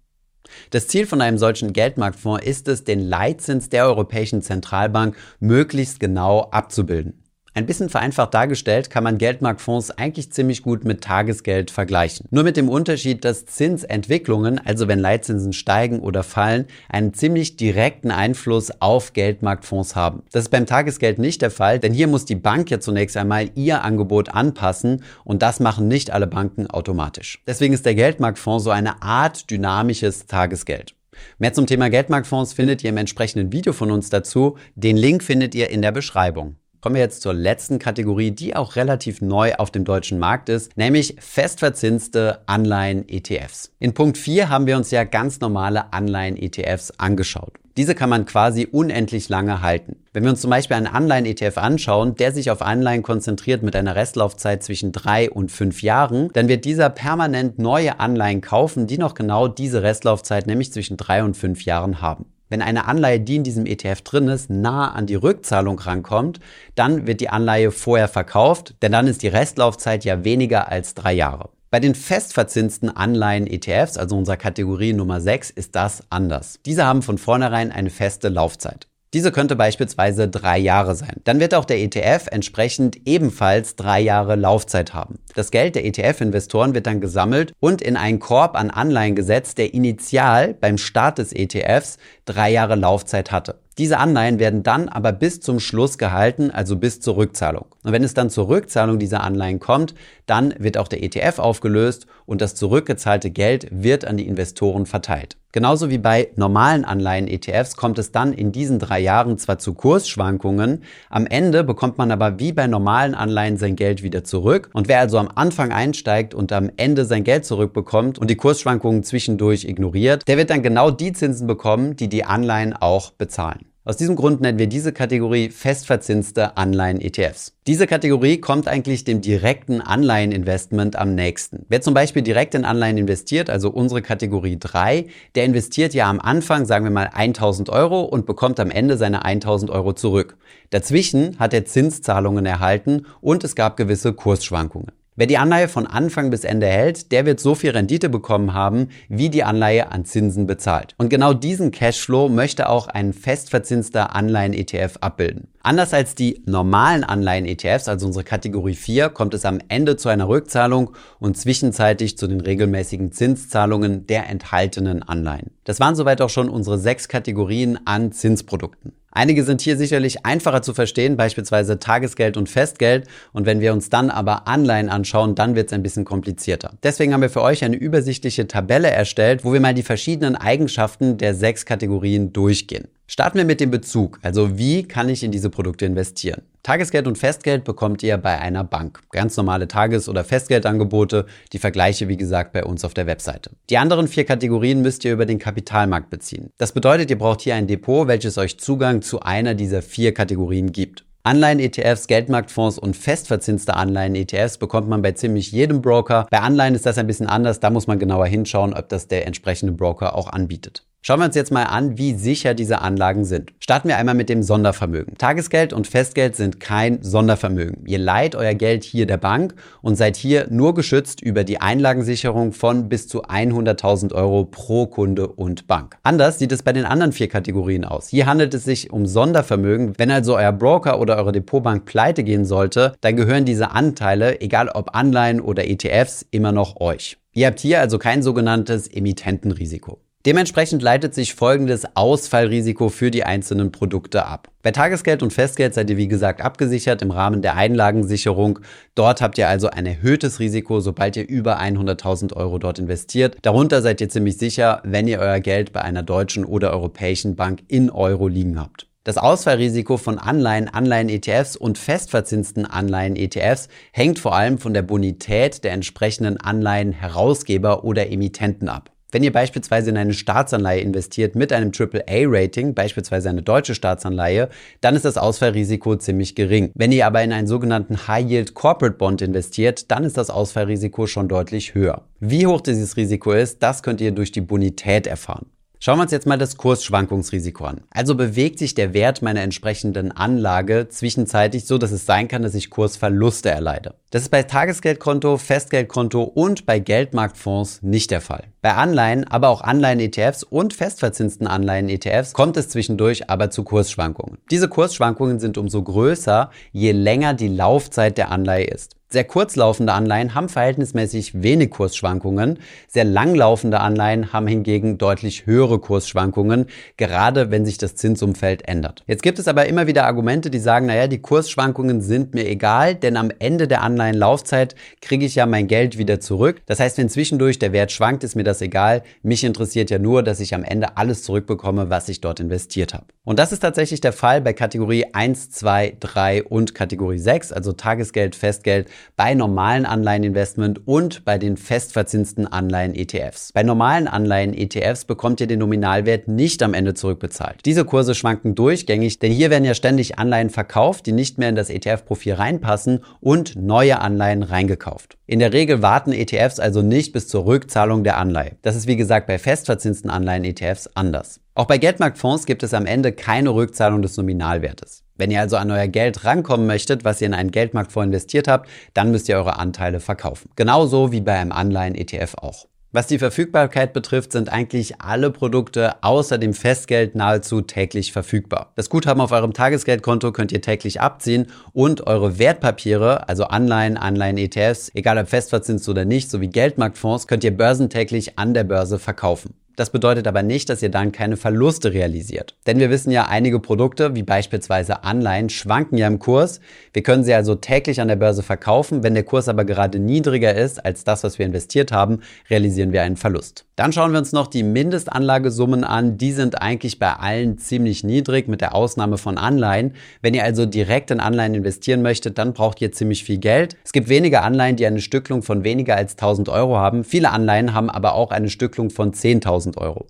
Das 0.70 0.88
Ziel 0.88 1.06
von 1.06 1.20
einem 1.20 1.36
solchen 1.36 1.74
Geldmarktfonds 1.74 2.44
ist 2.44 2.68
es, 2.68 2.84
den 2.84 3.00
Leitzins 3.00 3.68
der 3.68 3.84
Europäischen 3.84 4.42
Zentralbank 4.42 5.16
möglichst 5.38 6.00
genau 6.00 6.48
abzubilden. 6.50 7.22
Ein 7.58 7.66
bisschen 7.66 7.88
vereinfacht 7.88 8.34
dargestellt 8.34 8.88
kann 8.88 9.02
man 9.02 9.18
Geldmarktfonds 9.18 9.90
eigentlich 9.90 10.30
ziemlich 10.30 10.62
gut 10.62 10.84
mit 10.84 11.00
Tagesgeld 11.00 11.72
vergleichen. 11.72 12.24
Nur 12.30 12.44
mit 12.44 12.56
dem 12.56 12.68
Unterschied, 12.68 13.24
dass 13.24 13.46
Zinsentwicklungen, 13.46 14.64
also 14.64 14.86
wenn 14.86 15.00
Leitzinsen 15.00 15.52
steigen 15.52 15.98
oder 15.98 16.22
fallen, 16.22 16.66
einen 16.88 17.14
ziemlich 17.14 17.56
direkten 17.56 18.12
Einfluss 18.12 18.70
auf 18.80 19.12
Geldmarktfonds 19.12 19.96
haben. 19.96 20.22
Das 20.30 20.44
ist 20.44 20.50
beim 20.50 20.66
Tagesgeld 20.66 21.18
nicht 21.18 21.42
der 21.42 21.50
Fall, 21.50 21.80
denn 21.80 21.92
hier 21.92 22.06
muss 22.06 22.26
die 22.26 22.36
Bank 22.36 22.70
ja 22.70 22.78
zunächst 22.78 23.16
einmal 23.16 23.50
ihr 23.56 23.82
Angebot 23.82 24.28
anpassen 24.28 25.02
und 25.24 25.42
das 25.42 25.58
machen 25.58 25.88
nicht 25.88 26.12
alle 26.12 26.28
Banken 26.28 26.68
automatisch. 26.68 27.42
Deswegen 27.48 27.74
ist 27.74 27.84
der 27.84 27.96
Geldmarktfonds 27.96 28.62
so 28.62 28.70
eine 28.70 29.02
Art 29.02 29.50
dynamisches 29.50 30.26
Tagesgeld. 30.26 30.94
Mehr 31.38 31.54
zum 31.54 31.66
Thema 31.66 31.90
Geldmarktfonds 31.90 32.52
findet 32.52 32.84
ihr 32.84 32.90
im 32.90 32.98
entsprechenden 32.98 33.50
Video 33.50 33.72
von 33.72 33.90
uns 33.90 34.10
dazu. 34.10 34.56
Den 34.76 34.96
Link 34.96 35.24
findet 35.24 35.56
ihr 35.56 35.70
in 35.70 35.82
der 35.82 35.90
Beschreibung. 35.90 36.54
Kommen 36.80 36.94
wir 36.94 37.02
jetzt 37.02 37.22
zur 37.22 37.34
letzten 37.34 37.80
Kategorie, 37.80 38.30
die 38.30 38.54
auch 38.54 38.76
relativ 38.76 39.20
neu 39.20 39.54
auf 39.54 39.72
dem 39.72 39.84
deutschen 39.84 40.20
Markt 40.20 40.48
ist, 40.48 40.76
nämlich 40.76 41.16
festverzinste 41.18 42.40
Anleihen-ETFs. 42.46 43.72
In 43.80 43.94
Punkt 43.94 44.16
4 44.16 44.48
haben 44.48 44.66
wir 44.66 44.76
uns 44.76 44.92
ja 44.92 45.02
ganz 45.02 45.40
normale 45.40 45.92
Anleihen-ETFs 45.92 46.92
angeschaut. 46.92 47.54
Diese 47.76 47.96
kann 47.96 48.10
man 48.10 48.26
quasi 48.26 48.66
unendlich 48.70 49.28
lange 49.28 49.60
halten. 49.60 49.96
Wenn 50.12 50.22
wir 50.22 50.30
uns 50.30 50.40
zum 50.40 50.50
Beispiel 50.50 50.76
einen 50.76 50.86
Anleihen-ETF 50.86 51.58
anschauen, 51.58 52.14
der 52.14 52.32
sich 52.32 52.50
auf 52.50 52.62
Anleihen 52.62 53.02
konzentriert 53.02 53.62
mit 53.62 53.74
einer 53.74 53.96
Restlaufzeit 53.96 54.62
zwischen 54.62 54.92
drei 54.92 55.30
und 55.30 55.50
fünf 55.50 55.82
Jahren, 55.82 56.28
dann 56.32 56.48
wird 56.48 56.64
dieser 56.64 56.90
permanent 56.90 57.58
neue 57.58 57.98
Anleihen 57.98 58.40
kaufen, 58.40 58.86
die 58.86 58.98
noch 58.98 59.14
genau 59.14 59.48
diese 59.48 59.82
Restlaufzeit, 59.82 60.46
nämlich 60.46 60.72
zwischen 60.72 60.96
drei 60.96 61.24
und 61.24 61.36
fünf 61.36 61.64
Jahren 61.64 62.00
haben. 62.00 62.26
Wenn 62.48 62.62
eine 62.62 62.86
Anleihe, 62.86 63.20
die 63.20 63.36
in 63.36 63.44
diesem 63.44 63.66
ETF 63.66 64.00
drin 64.02 64.28
ist, 64.28 64.48
nah 64.48 64.92
an 64.92 65.06
die 65.06 65.14
Rückzahlung 65.14 65.78
rankommt, 65.78 66.40
dann 66.74 67.06
wird 67.06 67.20
die 67.20 67.28
Anleihe 67.28 67.70
vorher 67.70 68.08
verkauft, 68.08 68.74
denn 68.82 68.92
dann 68.92 69.06
ist 69.06 69.22
die 69.22 69.28
Restlaufzeit 69.28 70.04
ja 70.04 70.24
weniger 70.24 70.68
als 70.68 70.94
drei 70.94 71.12
Jahre. 71.12 71.50
Bei 71.70 71.80
den 71.80 71.94
festverzinsten 71.94 72.88
Anleihen-ETFs, 72.88 73.98
also 73.98 74.16
unserer 74.16 74.38
Kategorie 74.38 74.94
Nummer 74.94 75.20
6, 75.20 75.50
ist 75.50 75.74
das 75.74 76.02
anders. 76.08 76.60
Diese 76.64 76.86
haben 76.86 77.02
von 77.02 77.18
vornherein 77.18 77.70
eine 77.70 77.90
feste 77.90 78.30
Laufzeit. 78.30 78.88
Diese 79.14 79.32
könnte 79.32 79.56
beispielsweise 79.56 80.28
drei 80.28 80.58
Jahre 80.58 80.94
sein. 80.94 81.20
Dann 81.24 81.40
wird 81.40 81.54
auch 81.54 81.64
der 81.64 81.78
ETF 81.78 82.26
entsprechend 82.30 83.06
ebenfalls 83.06 83.74
drei 83.74 84.00
Jahre 84.00 84.36
Laufzeit 84.36 84.92
haben. 84.92 85.18
Das 85.38 85.52
Geld 85.52 85.76
der 85.76 85.84
ETF-Investoren 85.84 86.74
wird 86.74 86.88
dann 86.88 87.00
gesammelt 87.00 87.52
und 87.60 87.80
in 87.80 87.96
einen 87.96 88.18
Korb 88.18 88.56
an 88.56 88.70
Anleihen 88.70 89.14
gesetzt, 89.14 89.58
der 89.58 89.72
initial 89.72 90.52
beim 90.52 90.78
Start 90.78 91.18
des 91.18 91.32
ETFs 91.32 91.98
drei 92.24 92.50
Jahre 92.50 92.74
Laufzeit 92.74 93.30
hatte. 93.30 93.54
Diese 93.78 93.98
Anleihen 93.98 94.40
werden 94.40 94.64
dann 94.64 94.88
aber 94.88 95.12
bis 95.12 95.40
zum 95.40 95.60
Schluss 95.60 95.98
gehalten, 95.98 96.50
also 96.50 96.74
bis 96.74 97.00
zur 97.00 97.16
Rückzahlung. 97.16 97.66
Und 97.84 97.92
wenn 97.92 98.02
es 98.02 98.12
dann 98.12 98.28
zur 98.28 98.48
Rückzahlung 98.48 98.98
dieser 98.98 99.22
Anleihen 99.22 99.60
kommt, 99.60 99.94
dann 100.26 100.52
wird 100.58 100.76
auch 100.76 100.88
der 100.88 101.04
ETF 101.04 101.38
aufgelöst 101.38 102.08
und 102.26 102.40
das 102.40 102.56
zurückgezahlte 102.56 103.30
Geld 103.30 103.68
wird 103.70 104.04
an 104.04 104.16
die 104.16 104.26
Investoren 104.26 104.84
verteilt. 104.84 105.36
Genauso 105.52 105.88
wie 105.88 105.98
bei 105.98 106.28
normalen 106.36 106.84
Anleihen-ETFs 106.84 107.76
kommt 107.76 107.98
es 107.98 108.12
dann 108.12 108.32
in 108.32 108.52
diesen 108.52 108.78
drei 108.78 108.98
Jahren 108.98 109.38
zwar 109.38 109.58
zu 109.58 109.72
Kursschwankungen, 109.72 110.82
am 111.08 111.26
Ende 111.26 111.64
bekommt 111.64 111.96
man 111.96 112.10
aber 112.10 112.38
wie 112.38 112.52
bei 112.52 112.66
normalen 112.66 113.14
Anleihen 113.14 113.56
sein 113.56 113.74
Geld 113.74 114.02
wieder 114.02 114.24
zurück. 114.24 114.68
Und 114.74 114.88
wer 114.88 114.98
also 114.98 115.18
am 115.18 115.27
Anfang 115.36 115.72
einsteigt 115.72 116.34
und 116.34 116.52
am 116.52 116.70
Ende 116.76 117.04
sein 117.04 117.24
Geld 117.24 117.44
zurückbekommt 117.44 118.18
und 118.18 118.30
die 118.30 118.36
Kursschwankungen 118.36 119.02
zwischendurch 119.02 119.64
ignoriert, 119.64 120.26
der 120.26 120.36
wird 120.36 120.50
dann 120.50 120.62
genau 120.62 120.90
die 120.90 121.12
Zinsen 121.12 121.46
bekommen, 121.46 121.96
die 121.96 122.08
die 122.08 122.24
Anleihen 122.24 122.72
auch 122.72 123.10
bezahlen. 123.12 123.68
Aus 123.88 123.96
diesem 123.96 124.16
Grund 124.16 124.42
nennen 124.42 124.58
wir 124.58 124.66
diese 124.66 124.92
Kategorie 124.92 125.48
festverzinste 125.48 126.58
Anleihen-ETFs. 126.58 127.54
Diese 127.66 127.86
Kategorie 127.86 128.36
kommt 128.36 128.68
eigentlich 128.68 129.04
dem 129.04 129.22
direkten 129.22 129.80
Anleiheninvestment 129.80 130.94
am 130.96 131.14
nächsten. 131.14 131.64
Wer 131.70 131.80
zum 131.80 131.94
Beispiel 131.94 132.20
direkt 132.20 132.54
in 132.54 132.66
Anleihen 132.66 132.98
investiert, 132.98 133.48
also 133.48 133.70
unsere 133.70 134.02
Kategorie 134.02 134.58
3, 134.60 135.06
der 135.36 135.46
investiert 135.46 135.94
ja 135.94 136.10
am 136.10 136.20
Anfang, 136.20 136.66
sagen 136.66 136.84
wir 136.84 136.90
mal, 136.90 137.08
1000 137.14 137.70
Euro 137.70 138.02
und 138.02 138.26
bekommt 138.26 138.60
am 138.60 138.70
Ende 138.70 138.98
seine 138.98 139.24
1000 139.24 139.70
Euro 139.70 139.94
zurück. 139.94 140.36
Dazwischen 140.68 141.38
hat 141.38 141.54
er 141.54 141.64
Zinszahlungen 141.64 142.44
erhalten 142.44 143.06
und 143.22 143.42
es 143.42 143.54
gab 143.56 143.78
gewisse 143.78 144.12
Kursschwankungen. 144.12 144.97
Wer 145.18 145.26
die 145.26 145.36
Anleihe 145.36 145.66
von 145.66 145.88
Anfang 145.88 146.30
bis 146.30 146.44
Ende 146.44 146.68
hält, 146.68 147.10
der 147.10 147.26
wird 147.26 147.40
so 147.40 147.56
viel 147.56 147.70
Rendite 147.70 148.08
bekommen 148.08 148.54
haben, 148.54 148.86
wie 149.08 149.30
die 149.30 149.42
Anleihe 149.42 149.90
an 149.90 150.04
Zinsen 150.04 150.46
bezahlt. 150.46 150.94
Und 150.96 151.08
genau 151.08 151.34
diesen 151.34 151.72
Cashflow 151.72 152.28
möchte 152.28 152.68
auch 152.68 152.86
ein 152.86 153.12
festverzinster 153.12 154.14
Anleihen-ETF 154.14 154.98
abbilden. 155.00 155.48
Anders 155.60 155.92
als 155.92 156.14
die 156.14 156.40
normalen 156.46 157.02
Anleihen-ETFs, 157.02 157.88
also 157.88 158.06
unsere 158.06 158.22
Kategorie 158.22 158.76
4, 158.76 159.08
kommt 159.08 159.34
es 159.34 159.44
am 159.44 159.58
Ende 159.66 159.96
zu 159.96 160.08
einer 160.08 160.28
Rückzahlung 160.28 160.92
und 161.18 161.36
zwischenzeitlich 161.36 162.16
zu 162.16 162.28
den 162.28 162.40
regelmäßigen 162.40 163.10
Zinszahlungen 163.10 164.06
der 164.06 164.28
enthaltenen 164.28 165.02
Anleihen. 165.02 165.50
Das 165.64 165.80
waren 165.80 165.96
soweit 165.96 166.22
auch 166.22 166.30
schon 166.30 166.48
unsere 166.48 166.78
sechs 166.78 167.08
Kategorien 167.08 167.76
an 167.86 168.12
Zinsprodukten. 168.12 168.92
Einige 169.18 169.42
sind 169.42 169.60
hier 169.62 169.76
sicherlich 169.76 170.24
einfacher 170.24 170.62
zu 170.62 170.74
verstehen, 170.74 171.16
beispielsweise 171.16 171.80
Tagesgeld 171.80 172.36
und 172.36 172.48
Festgeld. 172.48 173.08
Und 173.32 173.46
wenn 173.46 173.58
wir 173.58 173.72
uns 173.72 173.90
dann 173.90 174.10
aber 174.10 174.46
Anleihen 174.46 174.88
anschauen, 174.88 175.34
dann 175.34 175.56
wird 175.56 175.66
es 175.66 175.72
ein 175.72 175.82
bisschen 175.82 176.04
komplizierter. 176.04 176.74
Deswegen 176.84 177.12
haben 177.12 177.22
wir 177.22 177.28
für 177.28 177.42
euch 177.42 177.64
eine 177.64 177.74
übersichtliche 177.74 178.46
Tabelle 178.46 178.92
erstellt, 178.92 179.44
wo 179.44 179.52
wir 179.52 179.58
mal 179.58 179.74
die 179.74 179.82
verschiedenen 179.82 180.36
Eigenschaften 180.36 181.18
der 181.18 181.34
sechs 181.34 181.66
Kategorien 181.66 182.32
durchgehen. 182.32 182.86
Starten 183.08 183.38
wir 183.38 183.44
mit 183.44 183.58
dem 183.58 183.72
Bezug, 183.72 184.20
also 184.22 184.56
wie 184.56 184.84
kann 184.84 185.08
ich 185.08 185.24
in 185.24 185.32
diese 185.32 185.50
Produkte 185.50 185.84
investieren? 185.84 186.42
Tagesgeld 186.68 187.06
und 187.06 187.16
Festgeld 187.16 187.64
bekommt 187.64 188.02
ihr 188.02 188.18
bei 188.18 188.38
einer 188.38 188.62
Bank. 188.62 189.00
Ganz 189.10 189.38
normale 189.38 189.68
Tages- 189.68 190.06
oder 190.06 190.22
Festgeldangebote, 190.22 191.24
die 191.54 191.58
Vergleiche 191.58 192.08
wie 192.08 192.18
gesagt 192.18 192.52
bei 192.52 192.62
uns 192.62 192.84
auf 192.84 192.92
der 192.92 193.06
Webseite. 193.06 193.52
Die 193.70 193.78
anderen 193.78 194.06
vier 194.06 194.26
Kategorien 194.26 194.82
müsst 194.82 195.02
ihr 195.06 195.14
über 195.14 195.24
den 195.24 195.38
Kapitalmarkt 195.38 196.10
beziehen. 196.10 196.50
Das 196.58 196.72
bedeutet, 196.72 197.08
ihr 197.08 197.16
braucht 197.16 197.40
hier 197.40 197.54
ein 197.54 197.68
Depot, 197.68 198.06
welches 198.06 198.36
euch 198.36 198.60
Zugang 198.60 199.00
zu 199.00 199.20
einer 199.20 199.54
dieser 199.54 199.80
vier 199.80 200.12
Kategorien 200.12 200.70
gibt. 200.70 201.06
Anleihen-ETFs, 201.22 202.06
Geldmarktfonds 202.06 202.78
und 202.78 202.98
festverzinste 202.98 203.72
Anleihen-ETFs 203.72 204.58
bekommt 204.58 204.90
man 204.90 205.00
bei 205.00 205.12
ziemlich 205.12 205.50
jedem 205.50 205.80
Broker. 205.80 206.26
Bei 206.30 206.40
Anleihen 206.40 206.74
ist 206.74 206.84
das 206.84 206.98
ein 206.98 207.06
bisschen 207.06 207.28
anders, 207.28 207.60
da 207.60 207.70
muss 207.70 207.86
man 207.86 207.98
genauer 207.98 208.26
hinschauen, 208.26 208.74
ob 208.74 208.90
das 208.90 209.08
der 209.08 209.26
entsprechende 209.26 209.72
Broker 209.72 210.14
auch 210.14 210.28
anbietet. 210.30 210.84
Schauen 211.00 211.20
wir 211.20 211.26
uns 211.26 211.36
jetzt 211.36 211.52
mal 211.52 211.62
an, 211.62 211.96
wie 211.96 212.12
sicher 212.12 212.54
diese 212.54 212.82
Anlagen 212.82 213.24
sind. 213.24 213.54
Starten 213.60 213.88
wir 213.88 213.96
einmal 213.96 214.14
mit 214.14 214.28
dem 214.28 214.42
Sondervermögen. 214.42 215.16
Tagesgeld 215.16 215.72
und 215.72 215.86
Festgeld 215.86 216.36
sind 216.36 216.60
kein 216.60 217.02
Sondervermögen. 217.02 217.86
Ihr 217.86 217.98
leiht 217.98 218.34
euer 218.34 218.52
Geld 218.54 218.84
hier 218.84 219.06
der 219.06 219.16
Bank 219.16 219.54
und 219.80 219.94
seid 219.94 220.16
hier 220.16 220.48
nur 220.50 220.74
geschützt 220.74 221.22
über 221.22 221.44
die 221.44 221.60
Einlagensicherung 221.60 222.52
von 222.52 222.88
bis 222.88 223.08
zu 223.08 223.24
100.000 223.24 224.12
Euro 224.12 224.44
pro 224.44 224.86
Kunde 224.86 225.28
und 225.28 225.66
Bank. 225.66 225.96
Anders 226.02 226.40
sieht 226.40 226.52
es 226.52 226.62
bei 226.62 226.72
den 226.72 226.84
anderen 226.84 227.12
vier 227.12 227.28
Kategorien 227.28 227.84
aus. 227.84 228.08
Hier 228.08 228.26
handelt 228.26 228.52
es 228.52 228.64
sich 228.64 228.92
um 228.92 229.06
Sondervermögen. 229.06 229.94
Wenn 229.96 230.10
also 230.10 230.36
euer 230.36 230.52
Broker 230.52 231.00
oder 231.00 231.16
eure 231.16 231.32
Depotbank 231.32 231.86
pleite 231.86 232.24
gehen 232.24 232.44
sollte, 232.44 232.94
dann 233.00 233.16
gehören 233.16 233.44
diese 233.44 233.70
Anteile, 233.70 234.40
egal 234.40 234.68
ob 234.68 234.94
Anleihen 234.94 235.40
oder 235.40 235.66
ETFs, 235.66 236.26
immer 236.32 236.52
noch 236.52 236.80
euch. 236.80 237.16
Ihr 237.32 237.46
habt 237.46 237.60
hier 237.60 237.80
also 237.80 237.98
kein 237.98 238.22
sogenanntes 238.22 238.88
Emittentenrisiko. 238.88 240.00
Dementsprechend 240.26 240.82
leitet 240.82 241.14
sich 241.14 241.34
folgendes 241.34 241.86
Ausfallrisiko 241.94 242.88
für 242.88 243.12
die 243.12 243.22
einzelnen 243.22 243.70
Produkte 243.70 244.26
ab. 244.26 244.48
Bei 244.62 244.72
Tagesgeld 244.72 245.22
und 245.22 245.32
Festgeld 245.32 245.74
seid 245.74 245.88
ihr 245.90 245.96
wie 245.96 246.08
gesagt 246.08 246.40
abgesichert 246.40 247.02
im 247.02 247.12
Rahmen 247.12 247.40
der 247.40 247.54
Einlagensicherung. 247.54 248.58
Dort 248.96 249.20
habt 249.20 249.38
ihr 249.38 249.48
also 249.48 249.70
ein 249.70 249.86
erhöhtes 249.86 250.40
Risiko, 250.40 250.80
sobald 250.80 251.16
ihr 251.16 251.28
über 251.28 251.60
100.000 251.60 252.34
Euro 252.34 252.58
dort 252.58 252.80
investiert. 252.80 253.36
Darunter 253.42 253.80
seid 253.80 254.00
ihr 254.00 254.08
ziemlich 254.08 254.38
sicher, 254.38 254.82
wenn 254.82 255.06
ihr 255.06 255.20
euer 255.20 255.38
Geld 255.38 255.72
bei 255.72 255.82
einer 255.82 256.02
deutschen 256.02 256.44
oder 256.44 256.72
europäischen 256.72 257.36
Bank 257.36 257.62
in 257.68 257.88
Euro 257.88 258.26
liegen 258.26 258.58
habt. 258.60 258.88
Das 259.04 259.18
Ausfallrisiko 259.18 259.96
von 259.96 260.18
Anleihen, 260.18 260.68
Anleihen-ETFs 260.68 261.56
und 261.56 261.78
festverzinsten 261.78 262.66
Anleihen-ETFs 262.66 263.68
hängt 263.92 264.18
vor 264.18 264.34
allem 264.34 264.58
von 264.58 264.74
der 264.74 264.82
Bonität 264.82 265.62
der 265.62 265.72
entsprechenden 265.72 266.38
Anleihen-Herausgeber 266.38 267.84
oder 267.84 268.10
Emittenten 268.10 268.68
ab. 268.68 268.90
Wenn 269.10 269.22
ihr 269.22 269.32
beispielsweise 269.32 269.88
in 269.88 269.96
eine 269.96 270.12
Staatsanleihe 270.12 270.82
investiert 270.82 271.34
mit 271.34 271.50
einem 271.50 271.72
AAA-Rating, 271.72 272.74
beispielsweise 272.74 273.30
eine 273.30 273.40
deutsche 273.42 273.74
Staatsanleihe, 273.74 274.50
dann 274.82 274.96
ist 274.96 275.06
das 275.06 275.16
Ausfallrisiko 275.16 275.96
ziemlich 275.96 276.34
gering. 276.34 276.72
Wenn 276.74 276.92
ihr 276.92 277.06
aber 277.06 277.22
in 277.22 277.32
einen 277.32 277.46
sogenannten 277.46 278.06
High-Yield 278.06 278.52
Corporate 278.52 278.98
Bond 278.98 279.22
investiert, 279.22 279.90
dann 279.90 280.04
ist 280.04 280.18
das 280.18 280.28
Ausfallrisiko 280.28 281.06
schon 281.06 281.26
deutlich 281.26 281.74
höher. 281.74 282.02
Wie 282.20 282.46
hoch 282.46 282.60
dieses 282.60 282.98
Risiko 282.98 283.32
ist, 283.32 283.62
das 283.62 283.82
könnt 283.82 284.02
ihr 284.02 284.12
durch 284.12 284.30
die 284.30 284.42
Bonität 284.42 285.06
erfahren. 285.06 285.46
Schauen 285.80 285.98
wir 285.98 286.02
uns 286.02 286.10
jetzt 286.10 286.26
mal 286.26 286.38
das 286.38 286.56
Kursschwankungsrisiko 286.56 287.64
an. 287.64 287.82
Also 287.90 288.16
bewegt 288.16 288.58
sich 288.58 288.74
der 288.74 288.94
Wert 288.94 289.22
meiner 289.22 289.42
entsprechenden 289.42 290.10
Anlage 290.10 290.88
zwischenzeitlich 290.88 291.66
so, 291.66 291.78
dass 291.78 291.92
es 291.92 292.04
sein 292.04 292.26
kann, 292.26 292.42
dass 292.42 292.56
ich 292.56 292.68
Kursverluste 292.68 293.50
erleide. 293.50 293.94
Das 294.10 294.22
ist 294.22 294.30
bei 294.30 294.42
Tagesgeldkonto, 294.42 295.36
Festgeldkonto 295.36 296.24
und 296.24 296.66
bei 296.66 296.80
Geldmarktfonds 296.80 297.82
nicht 297.82 298.10
der 298.10 298.20
Fall. 298.20 298.44
Bei 298.60 298.74
Anleihen, 298.74 299.22
aber 299.22 299.50
auch 299.50 299.60
Anleihen-ETFs 299.60 300.42
und 300.42 300.74
festverzinsten 300.74 301.46
Anleihen-ETFs 301.46 302.32
kommt 302.32 302.56
es 302.56 302.68
zwischendurch 302.70 303.30
aber 303.30 303.50
zu 303.50 303.62
Kursschwankungen. 303.62 304.38
Diese 304.50 304.68
Kursschwankungen 304.68 305.38
sind 305.38 305.58
umso 305.58 305.80
größer, 305.80 306.50
je 306.72 306.90
länger 306.90 307.34
die 307.34 307.48
Laufzeit 307.48 308.18
der 308.18 308.32
Anleihe 308.32 308.66
ist. 308.66 308.97
Sehr 309.10 309.24
kurzlaufende 309.24 309.94
Anleihen 309.94 310.34
haben 310.34 310.50
verhältnismäßig 310.50 311.42
wenig 311.42 311.70
Kursschwankungen. 311.70 312.58
Sehr 312.88 313.04
langlaufende 313.04 313.80
Anleihen 313.80 314.34
haben 314.34 314.46
hingegen 314.46 314.98
deutlich 314.98 315.46
höhere 315.46 315.78
Kursschwankungen, 315.78 316.66
gerade 316.98 317.50
wenn 317.50 317.64
sich 317.64 317.78
das 317.78 317.94
Zinsumfeld 317.94 318.68
ändert. 318.68 319.04
Jetzt 319.06 319.22
gibt 319.22 319.38
es 319.38 319.48
aber 319.48 319.64
immer 319.64 319.86
wieder 319.86 320.04
Argumente, 320.04 320.50
die 320.50 320.58
sagen, 320.58 320.84
naja, 320.84 321.06
die 321.06 321.22
Kursschwankungen 321.22 322.02
sind 322.02 322.34
mir 322.34 322.46
egal, 322.46 322.96
denn 322.96 323.16
am 323.16 323.30
Ende 323.38 323.66
der 323.66 323.80
Anleihenlaufzeit 323.80 324.74
kriege 325.00 325.24
ich 325.24 325.36
ja 325.36 325.46
mein 325.46 325.68
Geld 325.68 325.96
wieder 325.96 326.20
zurück. 326.20 326.60
Das 326.66 326.78
heißt, 326.78 326.98
wenn 326.98 327.08
zwischendurch 327.08 327.58
der 327.58 327.72
Wert 327.72 327.92
schwankt, 327.92 328.24
ist 328.24 328.36
mir 328.36 328.44
das 328.44 328.60
egal. 328.60 329.02
Mich 329.22 329.42
interessiert 329.42 329.88
ja 329.88 329.98
nur, 329.98 330.22
dass 330.22 330.38
ich 330.38 330.54
am 330.54 330.64
Ende 330.64 330.98
alles 330.98 331.22
zurückbekomme, 331.22 331.88
was 331.88 332.10
ich 332.10 332.20
dort 332.20 332.40
investiert 332.40 332.92
habe. 332.92 333.06
Und 333.24 333.38
das 333.38 333.52
ist 333.52 333.60
tatsächlich 333.60 334.02
der 334.02 334.12
Fall 334.12 334.42
bei 334.42 334.52
Kategorie 334.52 335.06
1, 335.14 335.50
2, 335.50 335.96
3 335.98 336.44
und 336.44 336.74
Kategorie 336.74 337.18
6, 337.18 337.52
also 337.52 337.72
Tagesgeld, 337.72 338.36
Festgeld 338.36 338.88
bei 339.16 339.34
normalen 339.34 339.86
Anleiheninvestment 339.86 340.86
und 340.86 341.24
bei 341.24 341.38
den 341.38 341.56
festverzinsten 341.56 342.46
Anleihen-ETFs. 342.46 343.52
Bei 343.52 343.62
normalen 343.62 344.08
Anleihen-ETFs 344.08 345.04
bekommt 345.04 345.40
ihr 345.40 345.46
den 345.46 345.58
Nominalwert 345.58 346.28
nicht 346.28 346.62
am 346.62 346.74
Ende 346.74 346.94
zurückbezahlt. 346.94 347.60
Diese 347.64 347.84
Kurse 347.84 348.14
schwanken 348.14 348.54
durchgängig, 348.54 349.18
denn 349.18 349.32
hier 349.32 349.50
werden 349.50 349.64
ja 349.64 349.74
ständig 349.74 350.18
Anleihen 350.18 350.50
verkauft, 350.50 351.06
die 351.06 351.12
nicht 351.12 351.38
mehr 351.38 351.48
in 351.48 351.56
das 351.56 351.70
ETF-Profil 351.70 352.34
reinpassen 352.34 353.00
und 353.20 353.56
neue 353.56 354.00
Anleihen 354.00 354.42
reingekauft. 354.42 355.18
In 355.26 355.40
der 355.40 355.52
Regel 355.52 355.82
warten 355.82 356.12
ETFs 356.12 356.58
also 356.58 356.82
nicht 356.82 357.12
bis 357.12 357.28
zur 357.28 357.44
Rückzahlung 357.44 358.04
der 358.04 358.16
Anleihe. 358.16 358.56
Das 358.62 358.76
ist 358.76 358.86
wie 358.86 358.96
gesagt 358.96 359.26
bei 359.26 359.38
festverzinsten 359.38 360.10
Anleihen-ETFs 360.10 360.88
anders. 360.94 361.40
Auch 361.54 361.66
bei 361.66 361.78
Geldmarktfonds 361.78 362.46
gibt 362.46 362.62
es 362.62 362.72
am 362.72 362.86
Ende 362.86 363.12
keine 363.12 363.50
Rückzahlung 363.50 364.00
des 364.00 364.16
Nominalwertes. 364.16 365.02
Wenn 365.18 365.30
ihr 365.30 365.40
also 365.40 365.56
an 365.56 365.70
euer 365.70 365.88
Geld 365.88 366.24
rankommen 366.24 366.66
möchtet, 366.66 367.04
was 367.04 367.20
ihr 367.20 367.26
in 367.26 367.34
einen 367.34 367.50
Geldmarktfonds 367.50 368.06
investiert 368.06 368.48
habt, 368.48 368.70
dann 368.94 369.10
müsst 369.10 369.28
ihr 369.28 369.36
eure 369.36 369.58
Anteile 369.58 370.00
verkaufen. 370.00 370.48
Genauso 370.56 371.12
wie 371.12 371.20
bei 371.20 371.34
einem 371.34 371.52
Anleihen-ETF 371.52 372.36
auch. 372.40 372.66
Was 372.90 373.06
die 373.06 373.18
Verfügbarkeit 373.18 373.92
betrifft, 373.92 374.32
sind 374.32 374.50
eigentlich 374.50 374.98
alle 374.98 375.30
Produkte 375.30 376.02
außer 376.02 376.38
dem 376.38 376.54
Festgeld 376.54 377.14
nahezu 377.14 377.60
täglich 377.60 378.12
verfügbar. 378.12 378.72
Das 378.76 378.88
Guthaben 378.88 379.20
auf 379.20 379.30
eurem 379.30 379.52
Tagesgeldkonto 379.52 380.32
könnt 380.32 380.52
ihr 380.52 380.62
täglich 380.62 380.98
abziehen 381.02 381.48
und 381.74 382.06
eure 382.06 382.38
Wertpapiere, 382.38 383.28
also 383.28 383.44
Anleihen, 383.44 383.98
Anleihen-ETFs, 383.98 384.90
egal 384.94 385.18
ob 385.18 385.28
festverzinst 385.28 385.86
oder 385.86 386.06
nicht, 386.06 386.30
sowie 386.30 386.48
Geldmarktfonds, 386.48 387.26
könnt 387.26 387.44
ihr 387.44 387.54
börsentäglich 387.54 388.38
an 388.38 388.54
der 388.54 388.64
Börse 388.64 388.98
verkaufen. 388.98 389.52
Das 389.78 389.90
bedeutet 389.90 390.26
aber 390.26 390.42
nicht, 390.42 390.68
dass 390.70 390.82
ihr 390.82 390.88
dann 390.88 391.12
keine 391.12 391.36
Verluste 391.36 391.92
realisiert. 391.92 392.56
Denn 392.66 392.80
wir 392.80 392.90
wissen 392.90 393.12
ja, 393.12 393.28
einige 393.28 393.60
Produkte, 393.60 394.16
wie 394.16 394.24
beispielsweise 394.24 395.04
Anleihen, 395.04 395.50
schwanken 395.50 395.96
ja 395.96 396.08
im 396.08 396.18
Kurs. 396.18 396.58
Wir 396.92 397.04
können 397.04 397.22
sie 397.22 397.32
also 397.32 397.54
täglich 397.54 398.00
an 398.00 398.08
der 398.08 398.16
Börse 398.16 398.42
verkaufen. 398.42 399.04
Wenn 399.04 399.14
der 399.14 399.22
Kurs 399.22 399.46
aber 399.46 399.64
gerade 399.64 400.00
niedriger 400.00 400.52
ist 400.52 400.84
als 400.84 401.04
das, 401.04 401.22
was 401.22 401.38
wir 401.38 401.46
investiert 401.46 401.92
haben, 401.92 402.22
realisieren 402.50 402.92
wir 402.92 403.02
einen 403.02 403.16
Verlust. 403.16 403.66
Dann 403.76 403.92
schauen 403.92 404.10
wir 404.10 404.18
uns 404.18 404.32
noch 404.32 404.48
die 404.48 404.64
Mindestanlagesummen 404.64 405.84
an. 405.84 406.18
Die 406.18 406.32
sind 406.32 406.60
eigentlich 406.60 406.98
bei 406.98 407.12
allen 407.12 407.58
ziemlich 407.58 408.02
niedrig, 408.02 408.48
mit 408.48 408.60
der 408.60 408.74
Ausnahme 408.74 409.18
von 409.18 409.38
Anleihen. 409.38 409.94
Wenn 410.20 410.34
ihr 410.34 410.42
also 410.42 410.66
direkt 410.66 411.12
in 411.12 411.20
Anleihen 411.20 411.54
investieren 411.54 412.02
möchtet, 412.02 412.38
dann 412.38 412.54
braucht 412.54 412.80
ihr 412.82 412.90
ziemlich 412.90 413.22
viel 413.22 413.38
Geld. 413.38 413.76
Es 413.84 413.92
gibt 413.92 414.08
wenige 414.08 414.42
Anleihen, 414.42 414.74
die 414.74 414.86
eine 414.86 415.00
Stücklung 415.00 415.44
von 415.44 415.62
weniger 415.62 415.94
als 415.94 416.14
1000 416.14 416.48
Euro 416.48 416.78
haben. 416.78 417.04
Viele 417.04 417.30
Anleihen 417.30 417.72
haben 417.72 417.88
aber 417.88 418.14
auch 418.14 418.32
eine 418.32 418.50
Stücklung 418.50 418.90
von 418.90 419.12
10.000 419.12 419.67
Euro. 419.76 420.06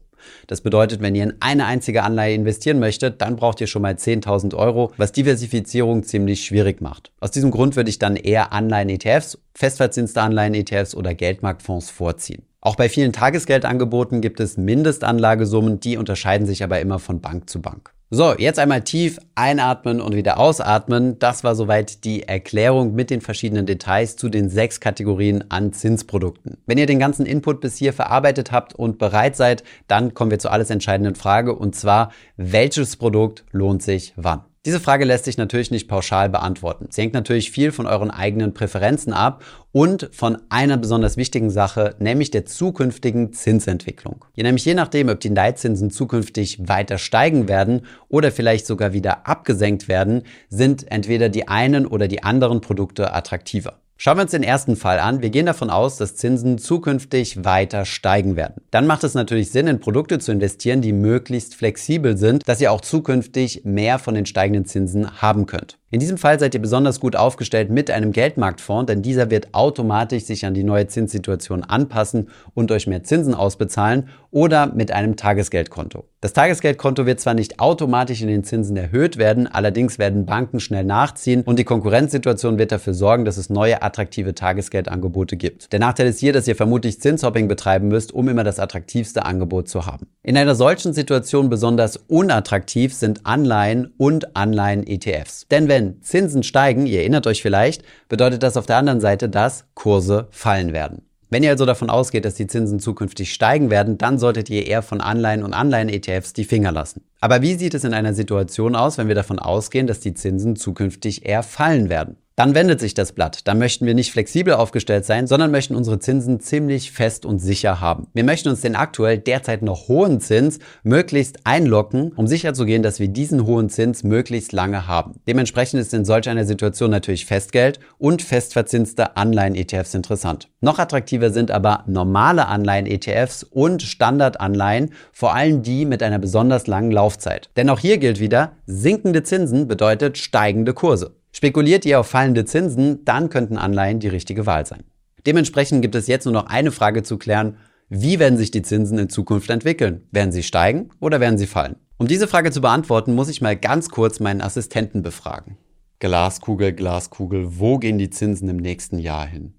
Das 0.46 0.60
bedeutet, 0.60 1.00
wenn 1.00 1.14
ihr 1.14 1.24
in 1.24 1.34
eine 1.40 1.66
einzige 1.66 2.02
Anleihe 2.02 2.34
investieren 2.34 2.78
möchtet, 2.78 3.20
dann 3.20 3.36
braucht 3.36 3.60
ihr 3.60 3.66
schon 3.66 3.82
mal 3.82 3.94
10.000 3.94 4.54
Euro, 4.54 4.92
was 4.96 5.12
Diversifizierung 5.12 6.02
ziemlich 6.02 6.44
schwierig 6.44 6.80
macht. 6.80 7.12
Aus 7.20 7.30
diesem 7.30 7.50
Grund 7.50 7.76
würde 7.76 7.90
ich 7.90 7.98
dann 7.98 8.16
eher 8.16 8.52
Anleihen-ETFs, 8.52 9.38
festverzinste 9.54 10.20
Anleihen-ETFs 10.20 10.94
oder 10.94 11.14
Geldmarktfonds 11.14 11.90
vorziehen. 11.90 12.42
Auch 12.60 12.76
bei 12.76 12.88
vielen 12.88 13.12
Tagesgeldangeboten 13.12 14.20
gibt 14.20 14.40
es 14.40 14.56
Mindestanlagesummen, 14.56 15.80
die 15.80 15.96
unterscheiden 15.96 16.46
sich 16.46 16.64
aber 16.64 16.80
immer 16.80 16.98
von 16.98 17.20
Bank 17.20 17.48
zu 17.48 17.62
Bank. 17.62 17.92
So, 18.10 18.34
jetzt 18.38 18.58
einmal 18.58 18.84
tief 18.84 19.18
einatmen 19.34 20.00
und 20.00 20.14
wieder 20.14 20.38
ausatmen. 20.38 21.18
Das 21.18 21.44
war 21.44 21.54
soweit 21.54 22.04
die 22.04 22.22
Erklärung 22.22 22.94
mit 22.94 23.10
den 23.10 23.20
verschiedenen 23.20 23.66
Details 23.66 24.16
zu 24.16 24.30
den 24.30 24.48
sechs 24.48 24.80
Kategorien 24.80 25.44
an 25.50 25.74
Zinsprodukten. 25.74 26.56
Wenn 26.64 26.78
ihr 26.78 26.86
den 26.86 27.00
ganzen 27.00 27.26
Input 27.26 27.60
bis 27.60 27.76
hier 27.76 27.92
verarbeitet 27.92 28.50
habt 28.50 28.74
und 28.74 28.96
bereit 28.96 29.36
seid, 29.36 29.62
dann 29.88 30.14
kommen 30.14 30.30
wir 30.30 30.38
zur 30.38 30.52
alles 30.52 30.70
entscheidenden 30.70 31.16
Frage 31.16 31.54
und 31.54 31.76
zwar, 31.76 32.10
welches 32.38 32.96
Produkt 32.96 33.44
lohnt 33.50 33.82
sich 33.82 34.14
wann? 34.16 34.40
Diese 34.68 34.80
Frage 34.80 35.06
lässt 35.06 35.24
sich 35.24 35.38
natürlich 35.38 35.70
nicht 35.70 35.88
pauschal 35.88 36.28
beantworten. 36.28 36.88
Sie 36.90 37.00
hängt 37.00 37.14
natürlich 37.14 37.50
viel 37.50 37.72
von 37.72 37.86
euren 37.86 38.10
eigenen 38.10 38.52
Präferenzen 38.52 39.14
ab 39.14 39.42
und 39.72 40.10
von 40.12 40.36
einer 40.50 40.76
besonders 40.76 41.16
wichtigen 41.16 41.48
Sache, 41.48 41.96
nämlich 42.00 42.30
der 42.30 42.44
zukünftigen 42.44 43.32
Zinsentwicklung. 43.32 44.26
Je 44.34 44.42
nämlich 44.42 44.66
je 44.66 44.74
nachdem, 44.74 45.08
ob 45.08 45.20
die 45.20 45.30
Leitzinsen 45.30 45.90
zukünftig 45.90 46.68
weiter 46.68 46.98
steigen 46.98 47.48
werden 47.48 47.86
oder 48.10 48.30
vielleicht 48.30 48.66
sogar 48.66 48.92
wieder 48.92 49.26
abgesenkt 49.26 49.88
werden, 49.88 50.24
sind 50.50 50.92
entweder 50.92 51.30
die 51.30 51.48
einen 51.48 51.86
oder 51.86 52.06
die 52.06 52.22
anderen 52.22 52.60
Produkte 52.60 53.14
attraktiver. 53.14 53.80
Schauen 54.00 54.16
wir 54.16 54.22
uns 54.22 54.30
den 54.30 54.44
ersten 54.44 54.76
Fall 54.76 55.00
an. 55.00 55.22
Wir 55.22 55.30
gehen 55.30 55.46
davon 55.46 55.70
aus, 55.70 55.96
dass 55.96 56.14
Zinsen 56.14 56.56
zukünftig 56.58 57.44
weiter 57.44 57.84
steigen 57.84 58.36
werden. 58.36 58.62
Dann 58.70 58.86
macht 58.86 59.02
es 59.02 59.14
natürlich 59.14 59.50
Sinn, 59.50 59.66
in 59.66 59.80
Produkte 59.80 60.20
zu 60.20 60.30
investieren, 60.30 60.82
die 60.82 60.92
möglichst 60.92 61.56
flexibel 61.56 62.16
sind, 62.16 62.48
dass 62.48 62.60
ihr 62.60 62.70
auch 62.70 62.80
zukünftig 62.80 63.62
mehr 63.64 63.98
von 63.98 64.14
den 64.14 64.24
steigenden 64.24 64.66
Zinsen 64.66 65.20
haben 65.20 65.46
könnt. 65.46 65.78
In 65.90 66.00
diesem 66.00 66.18
Fall 66.18 66.38
seid 66.38 66.52
ihr 66.52 66.60
besonders 66.60 67.00
gut 67.00 67.16
aufgestellt 67.16 67.70
mit 67.70 67.90
einem 67.90 68.12
Geldmarktfonds, 68.12 68.88
denn 68.88 69.00
dieser 69.00 69.30
wird 69.30 69.54
automatisch 69.54 70.24
sich 70.24 70.44
an 70.44 70.52
die 70.52 70.62
neue 70.62 70.86
Zinssituation 70.86 71.64
anpassen 71.64 72.28
und 72.52 72.70
euch 72.70 72.86
mehr 72.86 73.04
Zinsen 73.04 73.32
ausbezahlen 73.32 74.10
oder 74.30 74.66
mit 74.66 74.92
einem 74.92 75.16
Tagesgeldkonto. 75.16 76.04
Das 76.20 76.34
Tagesgeldkonto 76.34 77.06
wird 77.06 77.20
zwar 77.20 77.32
nicht 77.32 77.58
automatisch 77.60 78.20
in 78.20 78.28
den 78.28 78.44
Zinsen 78.44 78.76
erhöht 78.76 79.16
werden, 79.16 79.46
allerdings 79.46 79.98
werden 79.98 80.26
Banken 80.26 80.60
schnell 80.60 80.84
nachziehen 80.84 81.42
und 81.42 81.58
die 81.58 81.64
Konkurrenzsituation 81.64 82.58
wird 82.58 82.72
dafür 82.72 82.92
sorgen, 82.92 83.24
dass 83.24 83.38
es 83.38 83.48
neue 83.48 83.80
attraktive 83.82 84.34
Tagesgeldangebote 84.34 85.38
gibt. 85.38 85.72
Der 85.72 85.78
Nachteil 85.78 86.08
ist 86.08 86.18
hier, 86.18 86.34
dass 86.34 86.48
ihr 86.48 86.56
vermutlich 86.56 87.00
Zinshopping 87.00 87.48
betreiben 87.48 87.88
müsst, 87.88 88.12
um 88.12 88.28
immer 88.28 88.44
das 88.44 88.58
attraktivste 88.58 89.24
Angebot 89.24 89.68
zu 89.68 89.86
haben. 89.86 90.08
In 90.22 90.36
einer 90.36 90.56
solchen 90.56 90.92
Situation 90.92 91.48
besonders 91.48 91.96
unattraktiv 91.96 92.92
sind 92.92 93.24
Anleihen 93.24 93.94
und 93.96 94.36
Anleihen-ETFs. 94.36 95.46
Denn 95.50 95.68
wenn 95.68 95.77
wenn 95.78 96.02
Zinsen 96.02 96.42
steigen, 96.42 96.86
ihr 96.86 97.00
erinnert 97.00 97.28
euch 97.28 97.40
vielleicht, 97.40 97.82
bedeutet 98.08 98.42
das 98.42 98.56
auf 98.56 98.66
der 98.66 98.78
anderen 98.78 99.00
Seite, 99.00 99.28
dass 99.28 99.64
Kurse 99.74 100.26
fallen 100.30 100.72
werden. 100.72 101.02
Wenn 101.30 101.44
ihr 101.44 101.50
also 101.50 101.66
davon 101.66 101.88
ausgeht, 101.88 102.24
dass 102.24 102.34
die 102.34 102.46
Zinsen 102.48 102.80
zukünftig 102.80 103.32
steigen 103.32 103.70
werden, 103.70 103.96
dann 103.96 104.18
solltet 104.18 104.50
ihr 104.50 104.66
eher 104.66 104.82
von 104.82 105.00
Anleihen 105.00 105.44
und 105.44 105.52
Anleihen-ETFs 105.52 106.32
die 106.32 106.44
Finger 106.44 106.72
lassen. 106.72 107.04
Aber 107.20 107.42
wie 107.42 107.54
sieht 107.54 107.74
es 107.74 107.84
in 107.84 107.94
einer 107.94 108.14
Situation 108.14 108.74
aus, 108.74 108.98
wenn 108.98 109.08
wir 109.08 109.14
davon 109.14 109.38
ausgehen, 109.38 109.86
dass 109.86 110.00
die 110.00 110.14
Zinsen 110.14 110.56
zukünftig 110.56 111.26
eher 111.26 111.42
fallen 111.44 111.88
werden? 111.88 112.16
Dann 112.38 112.54
wendet 112.54 112.78
sich 112.78 112.94
das 112.94 113.10
Blatt. 113.10 113.48
Dann 113.48 113.58
möchten 113.58 113.84
wir 113.84 113.94
nicht 113.94 114.12
flexibel 114.12 114.54
aufgestellt 114.54 115.04
sein, 115.04 115.26
sondern 115.26 115.50
möchten 115.50 115.74
unsere 115.74 115.98
Zinsen 115.98 116.38
ziemlich 116.38 116.92
fest 116.92 117.26
und 117.26 117.40
sicher 117.40 117.80
haben. 117.80 118.06
Wir 118.14 118.22
möchten 118.22 118.48
uns 118.48 118.60
den 118.60 118.76
aktuell 118.76 119.18
derzeit 119.18 119.60
noch 119.60 119.88
hohen 119.88 120.20
Zins 120.20 120.60
möglichst 120.84 121.38
einlocken, 121.42 122.12
um 122.12 122.28
sicherzugehen, 122.28 122.84
dass 122.84 123.00
wir 123.00 123.08
diesen 123.08 123.44
hohen 123.44 123.70
Zins 123.70 124.04
möglichst 124.04 124.52
lange 124.52 124.86
haben. 124.86 125.14
Dementsprechend 125.26 125.80
ist 125.80 125.92
in 125.92 126.04
solch 126.04 126.28
einer 126.28 126.44
Situation 126.44 126.92
natürlich 126.92 127.26
Festgeld 127.26 127.80
und 127.98 128.22
festverzinste 128.22 129.16
Anleihen-ETFs 129.16 129.94
interessant. 129.94 130.48
Noch 130.60 130.78
attraktiver 130.78 131.30
sind 131.30 131.50
aber 131.50 131.82
normale 131.88 132.46
Anleihen-ETFs 132.46 133.42
und 133.42 133.82
Standardanleihen, 133.82 134.92
vor 135.10 135.34
allem 135.34 135.62
die 135.62 135.84
mit 135.84 136.04
einer 136.04 136.20
besonders 136.20 136.68
langen 136.68 136.92
Laufzeit. 136.92 137.50
Denn 137.56 137.68
auch 137.68 137.80
hier 137.80 137.98
gilt 137.98 138.20
wieder, 138.20 138.52
sinkende 138.64 139.24
Zinsen 139.24 139.66
bedeutet 139.66 140.18
steigende 140.18 140.72
Kurse. 140.72 141.18
Spekuliert 141.38 141.86
ihr 141.86 142.00
auf 142.00 142.08
fallende 142.08 142.44
Zinsen, 142.46 143.04
dann 143.04 143.30
könnten 143.30 143.58
Anleihen 143.58 144.00
die 144.00 144.08
richtige 144.08 144.44
Wahl 144.44 144.66
sein. 144.66 144.82
Dementsprechend 145.24 145.82
gibt 145.82 145.94
es 145.94 146.08
jetzt 146.08 146.24
nur 146.24 146.34
noch 146.34 146.46
eine 146.46 146.72
Frage 146.72 147.04
zu 147.04 147.16
klären. 147.16 147.58
Wie 147.88 148.18
werden 148.18 148.36
sich 148.36 148.50
die 148.50 148.62
Zinsen 148.62 148.98
in 148.98 149.08
Zukunft 149.08 149.48
entwickeln? 149.48 150.08
Werden 150.10 150.32
sie 150.32 150.42
steigen 150.42 150.90
oder 150.98 151.20
werden 151.20 151.38
sie 151.38 151.46
fallen? 151.46 151.76
Um 151.96 152.08
diese 152.08 152.26
Frage 152.26 152.50
zu 152.50 152.60
beantworten, 152.60 153.14
muss 153.14 153.28
ich 153.28 153.40
mal 153.40 153.56
ganz 153.56 153.88
kurz 153.88 154.18
meinen 154.18 154.40
Assistenten 154.40 155.02
befragen. 155.02 155.56
Glaskugel, 156.00 156.72
Glaskugel, 156.72 157.60
wo 157.60 157.78
gehen 157.78 157.98
die 157.98 158.10
Zinsen 158.10 158.48
im 158.48 158.56
nächsten 158.56 158.98
Jahr 158.98 159.28
hin? 159.28 159.54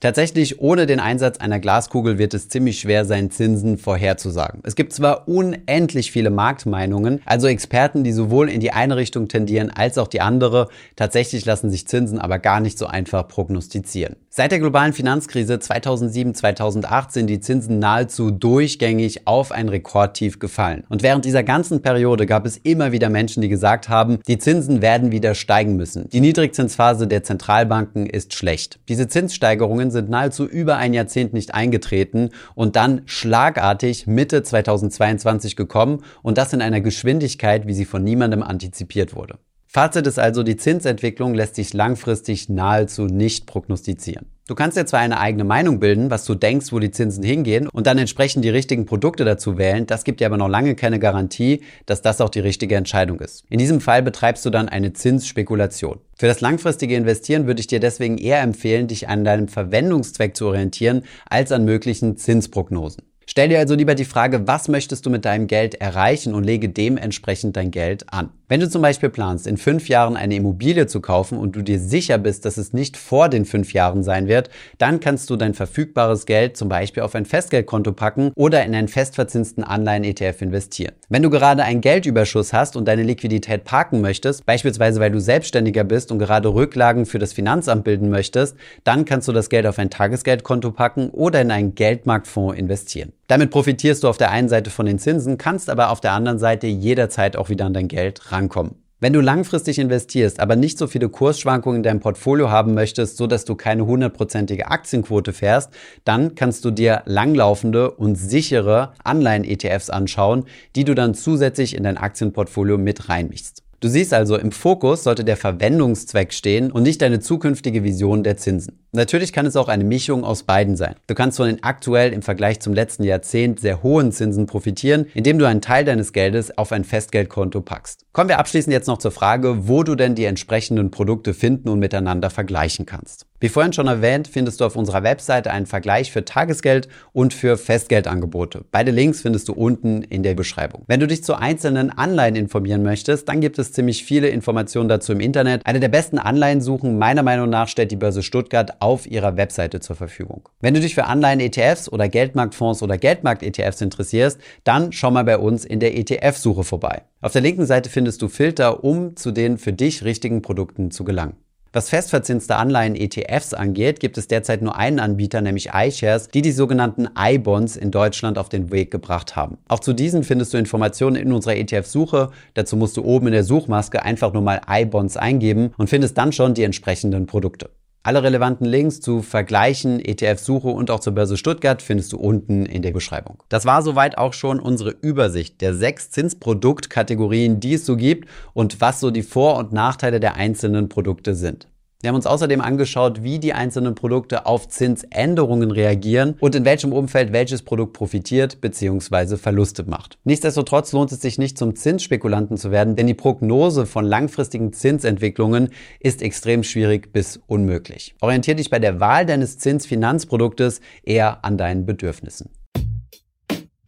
Tatsächlich, 0.00 0.60
ohne 0.60 0.84
den 0.84 1.00
Einsatz 1.00 1.38
einer 1.38 1.58
Glaskugel 1.58 2.18
wird 2.18 2.34
es 2.34 2.50
ziemlich 2.50 2.80
schwer 2.80 3.06
sein, 3.06 3.30
Zinsen 3.30 3.78
vorherzusagen. 3.78 4.60
Es 4.62 4.76
gibt 4.76 4.92
zwar 4.92 5.26
unendlich 5.26 6.12
viele 6.12 6.28
Marktmeinungen, 6.28 7.22
also 7.24 7.46
Experten, 7.46 8.04
die 8.04 8.12
sowohl 8.12 8.50
in 8.50 8.60
die 8.60 8.72
eine 8.72 8.96
Richtung 8.96 9.28
tendieren 9.28 9.70
als 9.70 9.96
auch 9.96 10.08
die 10.08 10.20
andere. 10.20 10.68
Tatsächlich 10.96 11.46
lassen 11.46 11.70
sich 11.70 11.88
Zinsen 11.88 12.18
aber 12.18 12.38
gar 12.38 12.60
nicht 12.60 12.76
so 12.78 12.86
einfach 12.86 13.26
prognostizieren. 13.26 14.16
Seit 14.28 14.52
der 14.52 14.58
globalen 14.58 14.92
Finanzkrise 14.92 15.54
2007-2008 15.54 17.10
sind 17.10 17.28
die 17.28 17.40
Zinsen 17.40 17.78
nahezu 17.78 18.30
durchgängig 18.30 19.26
auf 19.26 19.50
ein 19.50 19.70
Rekordtief 19.70 20.38
gefallen. 20.38 20.84
Und 20.90 21.02
während 21.02 21.24
dieser 21.24 21.42
ganzen 21.42 21.80
Periode 21.80 22.26
gab 22.26 22.44
es 22.44 22.58
immer 22.58 22.92
wieder 22.92 23.08
Menschen, 23.08 23.40
die 23.40 23.48
gesagt 23.48 23.88
haben, 23.88 24.18
die 24.28 24.36
Zinsen 24.36 24.82
werden 24.82 25.10
wieder 25.10 25.34
steigen 25.34 25.76
müssen. 25.76 26.10
Die 26.10 26.20
Niedrigzinsphase 26.20 27.06
der 27.06 27.24
Zentralbanken 27.24 28.04
ist 28.04 28.34
schlecht. 28.34 28.78
Diese 28.90 29.08
Zinssteigerungen 29.08 29.85
Entwicklungen 29.86 29.90
sind 29.90 30.10
nahezu 30.10 30.46
über 30.46 30.76
ein 30.76 30.94
Jahrzehnt 30.94 31.32
nicht 31.32 31.54
eingetreten 31.54 32.30
und 32.54 32.76
dann 32.76 33.02
schlagartig 33.06 34.06
Mitte 34.06 34.42
2022 34.42 35.56
gekommen 35.56 36.02
und 36.22 36.38
das 36.38 36.52
in 36.52 36.62
einer 36.62 36.80
Geschwindigkeit, 36.80 37.66
wie 37.66 37.74
sie 37.74 37.84
von 37.84 38.02
niemandem 38.02 38.42
antizipiert 38.42 39.14
wurde. 39.14 39.38
Fazit 39.66 40.06
ist 40.06 40.18
also, 40.18 40.42
die 40.42 40.56
Zinsentwicklung 40.56 41.34
lässt 41.34 41.56
sich 41.56 41.74
langfristig 41.74 42.48
nahezu 42.48 43.06
nicht 43.06 43.46
prognostizieren. 43.46 44.26
Du 44.48 44.54
kannst 44.54 44.76
dir 44.76 44.86
zwar 44.86 45.00
eine 45.00 45.18
eigene 45.18 45.42
Meinung 45.42 45.80
bilden, 45.80 46.08
was 46.08 46.24
du 46.24 46.36
denkst, 46.36 46.70
wo 46.70 46.78
die 46.78 46.92
Zinsen 46.92 47.24
hingehen 47.24 47.66
und 47.66 47.88
dann 47.88 47.98
entsprechend 47.98 48.44
die 48.44 48.48
richtigen 48.48 48.86
Produkte 48.86 49.24
dazu 49.24 49.58
wählen, 49.58 49.88
das 49.88 50.04
gibt 50.04 50.20
dir 50.20 50.26
aber 50.26 50.36
noch 50.36 50.46
lange 50.48 50.76
keine 50.76 51.00
Garantie, 51.00 51.62
dass 51.84 52.00
das 52.00 52.20
auch 52.20 52.28
die 52.28 52.38
richtige 52.38 52.76
Entscheidung 52.76 53.18
ist. 53.18 53.44
In 53.50 53.58
diesem 53.58 53.80
Fall 53.80 54.04
betreibst 54.04 54.46
du 54.46 54.50
dann 54.50 54.68
eine 54.68 54.92
Zinsspekulation. 54.92 55.98
Für 56.16 56.28
das 56.28 56.40
langfristige 56.40 56.94
Investieren 56.94 57.48
würde 57.48 57.58
ich 57.58 57.66
dir 57.66 57.80
deswegen 57.80 58.18
eher 58.18 58.40
empfehlen, 58.40 58.86
dich 58.86 59.08
an 59.08 59.24
deinem 59.24 59.48
Verwendungszweck 59.48 60.36
zu 60.36 60.46
orientieren, 60.46 61.02
als 61.28 61.50
an 61.50 61.64
möglichen 61.64 62.16
Zinsprognosen. 62.16 63.02
Stell 63.28 63.48
dir 63.48 63.58
also 63.58 63.74
lieber 63.74 63.96
die 63.96 64.04
Frage, 64.04 64.46
was 64.46 64.68
möchtest 64.68 65.04
du 65.04 65.10
mit 65.10 65.24
deinem 65.24 65.48
Geld 65.48 65.74
erreichen 65.74 66.32
und 66.32 66.44
lege 66.44 66.68
dementsprechend 66.68 67.56
dein 67.56 67.72
Geld 67.72 68.10
an. 68.12 68.30
Wenn 68.48 68.60
du 68.60 68.70
zum 68.70 68.80
Beispiel 68.80 69.08
planst, 69.08 69.48
in 69.48 69.56
fünf 69.56 69.88
Jahren 69.88 70.16
eine 70.16 70.36
Immobilie 70.36 70.86
zu 70.86 71.00
kaufen 71.00 71.36
und 71.36 71.56
du 71.56 71.62
dir 71.62 71.80
sicher 71.80 72.18
bist, 72.18 72.44
dass 72.44 72.56
es 72.56 72.72
nicht 72.72 72.96
vor 72.96 73.28
den 73.28 73.44
fünf 73.44 73.72
Jahren 73.72 74.04
sein 74.04 74.28
wird, 74.28 74.48
dann 74.78 75.00
kannst 75.00 75.28
du 75.28 75.34
dein 75.34 75.54
verfügbares 75.54 76.26
Geld 76.26 76.56
zum 76.56 76.68
Beispiel 76.68 77.02
auf 77.02 77.16
ein 77.16 77.24
Festgeldkonto 77.24 77.92
packen 77.92 78.30
oder 78.36 78.64
in 78.64 78.72
einen 78.76 78.86
festverzinsten 78.86 79.64
Anleihen-ETF 79.64 80.42
investieren. 80.42 80.94
Wenn 81.08 81.24
du 81.24 81.30
gerade 81.30 81.64
einen 81.64 81.80
Geldüberschuss 81.80 82.52
hast 82.52 82.76
und 82.76 82.86
deine 82.86 83.02
Liquidität 83.02 83.64
parken 83.64 84.00
möchtest, 84.00 84.46
beispielsweise 84.46 85.00
weil 85.00 85.10
du 85.10 85.20
Selbstständiger 85.20 85.82
bist 85.82 86.12
und 86.12 86.20
gerade 86.20 86.54
Rücklagen 86.54 87.06
für 87.06 87.18
das 87.18 87.32
Finanzamt 87.32 87.82
bilden 87.82 88.08
möchtest, 88.08 88.56
dann 88.84 89.04
kannst 89.04 89.26
du 89.26 89.32
das 89.32 89.50
Geld 89.50 89.66
auf 89.66 89.80
ein 89.80 89.90
Tagesgeldkonto 89.90 90.70
packen 90.70 91.10
oder 91.10 91.40
in 91.40 91.50
einen 91.50 91.74
Geldmarktfonds 91.74 92.56
investieren. 92.56 93.15
Damit 93.28 93.50
profitierst 93.50 94.04
du 94.04 94.08
auf 94.08 94.18
der 94.18 94.30
einen 94.30 94.48
Seite 94.48 94.70
von 94.70 94.86
den 94.86 94.98
Zinsen, 94.98 95.38
kannst 95.38 95.68
aber 95.68 95.90
auf 95.90 96.00
der 96.00 96.12
anderen 96.12 96.38
Seite 96.38 96.66
jederzeit 96.66 97.36
auch 97.36 97.48
wieder 97.48 97.64
an 97.64 97.74
dein 97.74 97.88
Geld 97.88 98.30
rankommen. 98.30 98.76
Wenn 98.98 99.12
du 99.12 99.20
langfristig 99.20 99.78
investierst, 99.78 100.40
aber 100.40 100.56
nicht 100.56 100.78
so 100.78 100.86
viele 100.86 101.10
Kursschwankungen 101.10 101.78
in 101.78 101.82
deinem 101.82 102.00
Portfolio 102.00 102.50
haben 102.50 102.72
möchtest, 102.72 103.18
so 103.18 103.26
dass 103.26 103.44
du 103.44 103.54
keine 103.54 103.84
hundertprozentige 103.84 104.68
Aktienquote 104.68 105.34
fährst, 105.34 105.70
dann 106.04 106.34
kannst 106.34 106.64
du 106.64 106.70
dir 106.70 107.02
langlaufende 107.04 107.90
und 107.90 108.14
sichere 108.14 108.94
Anleihen-ETFs 109.04 109.90
anschauen, 109.90 110.46
die 110.76 110.84
du 110.84 110.94
dann 110.94 111.12
zusätzlich 111.12 111.76
in 111.76 111.82
dein 111.82 111.98
Aktienportfolio 111.98 112.78
mit 112.78 113.10
reinmischst. 113.10 113.65
Du 113.86 113.92
siehst 113.92 114.12
also, 114.12 114.36
im 114.36 114.50
Fokus 114.50 115.04
sollte 115.04 115.22
der 115.22 115.36
Verwendungszweck 115.36 116.32
stehen 116.32 116.72
und 116.72 116.82
nicht 116.82 117.00
deine 117.02 117.20
zukünftige 117.20 117.84
Vision 117.84 118.24
der 118.24 118.36
Zinsen. 118.36 118.80
Natürlich 118.90 119.32
kann 119.32 119.46
es 119.46 119.54
auch 119.54 119.68
eine 119.68 119.84
Mischung 119.84 120.24
aus 120.24 120.42
beiden 120.42 120.74
sein. 120.74 120.96
Du 121.06 121.14
kannst 121.14 121.36
von 121.36 121.46
den 121.46 121.62
aktuell 121.62 122.12
im 122.12 122.22
Vergleich 122.22 122.58
zum 122.58 122.74
letzten 122.74 123.04
Jahrzehnt 123.04 123.60
sehr 123.60 123.84
hohen 123.84 124.10
Zinsen 124.10 124.46
profitieren, 124.46 125.06
indem 125.14 125.38
du 125.38 125.46
einen 125.46 125.60
Teil 125.60 125.84
deines 125.84 126.12
Geldes 126.12 126.58
auf 126.58 126.72
ein 126.72 126.82
Festgeldkonto 126.82 127.60
packst. 127.60 128.06
Kommen 128.12 128.28
wir 128.28 128.40
abschließend 128.40 128.72
jetzt 128.72 128.88
noch 128.88 128.98
zur 128.98 129.12
Frage, 129.12 129.68
wo 129.68 129.84
du 129.84 129.94
denn 129.94 130.16
die 130.16 130.24
entsprechenden 130.24 130.90
Produkte 130.90 131.32
finden 131.32 131.68
und 131.68 131.78
miteinander 131.78 132.30
vergleichen 132.30 132.86
kannst. 132.86 133.26
Wie 133.38 133.50
vorhin 133.50 133.74
schon 133.74 133.86
erwähnt, 133.86 134.28
findest 134.28 134.60
du 134.60 134.64
auf 134.64 134.76
unserer 134.76 135.02
Webseite 135.02 135.50
einen 135.50 135.66
Vergleich 135.66 136.10
für 136.10 136.24
Tagesgeld 136.24 136.88
und 137.12 137.34
für 137.34 137.58
Festgeldangebote. 137.58 138.64
Beide 138.70 138.90
Links 138.90 139.20
findest 139.20 139.48
du 139.48 139.52
unten 139.52 140.00
in 140.02 140.22
der 140.22 140.34
Beschreibung. 140.34 140.84
Wenn 140.86 141.00
du 141.00 141.06
dich 141.06 141.22
zu 141.22 141.34
einzelnen 141.34 141.90
Anleihen 141.90 142.34
informieren 142.34 142.82
möchtest, 142.82 143.28
dann 143.28 143.42
gibt 143.42 143.58
es 143.58 143.72
ziemlich 143.72 144.04
viele 144.04 144.28
Informationen 144.28 144.88
dazu 144.88 145.12
im 145.12 145.20
Internet. 145.20 145.66
Eine 145.66 145.80
der 145.80 145.88
besten 145.88 146.18
Anleihensuchen 146.18 146.98
meiner 146.98 147.22
Meinung 147.22 147.50
nach 147.50 147.68
stellt 147.68 147.90
die 147.90 147.96
Börse 147.96 148.22
Stuttgart 148.22 148.80
auf 148.80 149.06
ihrer 149.06 149.36
Webseite 149.36 149.80
zur 149.80 149.96
Verfügung. 149.96 150.48
Wenn 150.60 150.72
du 150.72 150.80
dich 150.80 150.94
für 150.94 151.04
Anleihen-ETFs 151.04 151.90
oder 151.90 152.08
Geldmarktfonds 152.08 152.82
oder 152.82 152.96
Geldmarkt-ETFs 152.96 153.82
interessierst, 153.82 154.40
dann 154.64 154.92
schau 154.92 155.10
mal 155.10 155.24
bei 155.24 155.36
uns 155.36 155.66
in 155.66 155.80
der 155.80 155.96
ETF-Suche 155.98 156.64
vorbei. 156.64 157.02
Auf 157.20 157.32
der 157.32 157.42
linken 157.42 157.66
Seite 157.66 157.90
findest 157.90 158.22
du 158.22 158.28
Filter, 158.28 158.82
um 158.82 159.14
zu 159.16 159.30
den 159.30 159.58
für 159.58 159.74
dich 159.74 160.04
richtigen 160.04 160.40
Produkten 160.40 160.90
zu 160.90 161.04
gelangen. 161.04 161.34
Was 161.76 161.90
festverzinste 161.90 162.56
Anleihen-ETFs 162.56 163.52
angeht, 163.52 164.00
gibt 164.00 164.16
es 164.16 164.28
derzeit 164.28 164.62
nur 164.62 164.76
einen 164.78 164.98
Anbieter, 164.98 165.42
nämlich 165.42 165.72
iShares, 165.74 166.28
die 166.28 166.40
die 166.40 166.52
sogenannten 166.52 167.06
iBonds 167.14 167.76
in 167.76 167.90
Deutschland 167.90 168.38
auf 168.38 168.48
den 168.48 168.72
Weg 168.72 168.90
gebracht 168.90 169.36
haben. 169.36 169.58
Auch 169.68 169.80
zu 169.80 169.92
diesen 169.92 170.24
findest 170.24 170.54
du 170.54 170.56
Informationen 170.56 171.16
in 171.16 171.34
unserer 171.34 171.56
ETF-Suche. 171.56 172.30
Dazu 172.54 172.78
musst 172.78 172.96
du 172.96 173.04
oben 173.04 173.26
in 173.26 173.34
der 173.34 173.44
Suchmaske 173.44 174.02
einfach 174.02 174.32
nur 174.32 174.40
mal 174.40 174.62
iBonds 174.66 175.18
eingeben 175.18 175.74
und 175.76 175.90
findest 175.90 176.16
dann 176.16 176.32
schon 176.32 176.54
die 176.54 176.62
entsprechenden 176.62 177.26
Produkte. 177.26 177.68
Alle 178.06 178.22
relevanten 178.22 178.64
Links 178.64 179.00
zu 179.00 179.20
Vergleichen, 179.20 179.98
ETF-Suche 179.98 180.68
und 180.68 180.92
auch 180.92 181.00
zur 181.00 181.12
Börse 181.12 181.36
Stuttgart 181.36 181.82
findest 181.82 182.12
du 182.12 182.18
unten 182.18 182.64
in 182.64 182.82
der 182.82 182.92
Beschreibung. 182.92 183.42
Das 183.48 183.64
war 183.64 183.82
soweit 183.82 184.16
auch 184.16 184.32
schon 184.32 184.60
unsere 184.60 184.90
Übersicht 184.90 185.60
der 185.60 185.74
sechs 185.74 186.12
Zinsproduktkategorien, 186.12 187.58
die 187.58 187.74
es 187.74 187.84
so 187.84 187.96
gibt 187.96 188.28
und 188.54 188.80
was 188.80 189.00
so 189.00 189.10
die 189.10 189.24
Vor- 189.24 189.56
und 189.56 189.72
Nachteile 189.72 190.20
der 190.20 190.36
einzelnen 190.36 190.88
Produkte 190.88 191.34
sind. 191.34 191.66
Wir 192.02 192.08
haben 192.08 192.16
uns 192.16 192.26
außerdem 192.26 192.60
angeschaut, 192.60 193.22
wie 193.22 193.38
die 193.38 193.54
einzelnen 193.54 193.94
Produkte 193.94 194.44
auf 194.44 194.68
Zinsänderungen 194.68 195.70
reagieren 195.70 196.36
und 196.40 196.54
in 196.54 196.66
welchem 196.66 196.92
Umfeld 196.92 197.32
welches 197.32 197.62
Produkt 197.62 197.94
profitiert 197.94 198.60
bzw. 198.60 199.38
Verluste 199.38 199.84
macht. 199.84 200.18
Nichtsdestotrotz 200.24 200.92
lohnt 200.92 201.10
es 201.10 201.22
sich 201.22 201.38
nicht 201.38 201.56
zum 201.56 201.74
Zinsspekulanten 201.74 202.58
zu 202.58 202.70
werden, 202.70 202.96
denn 202.96 203.06
die 203.06 203.14
Prognose 203.14 203.86
von 203.86 204.04
langfristigen 204.04 204.74
Zinsentwicklungen 204.74 205.70
ist 205.98 206.20
extrem 206.20 206.64
schwierig 206.64 207.14
bis 207.14 207.40
unmöglich. 207.46 208.14
Orientiere 208.20 208.56
dich 208.56 208.68
bei 208.68 208.78
der 208.78 209.00
Wahl 209.00 209.24
deines 209.24 209.56
Zinsfinanzproduktes 209.56 210.82
eher 211.02 211.46
an 211.46 211.56
deinen 211.56 211.86
Bedürfnissen. 211.86 212.50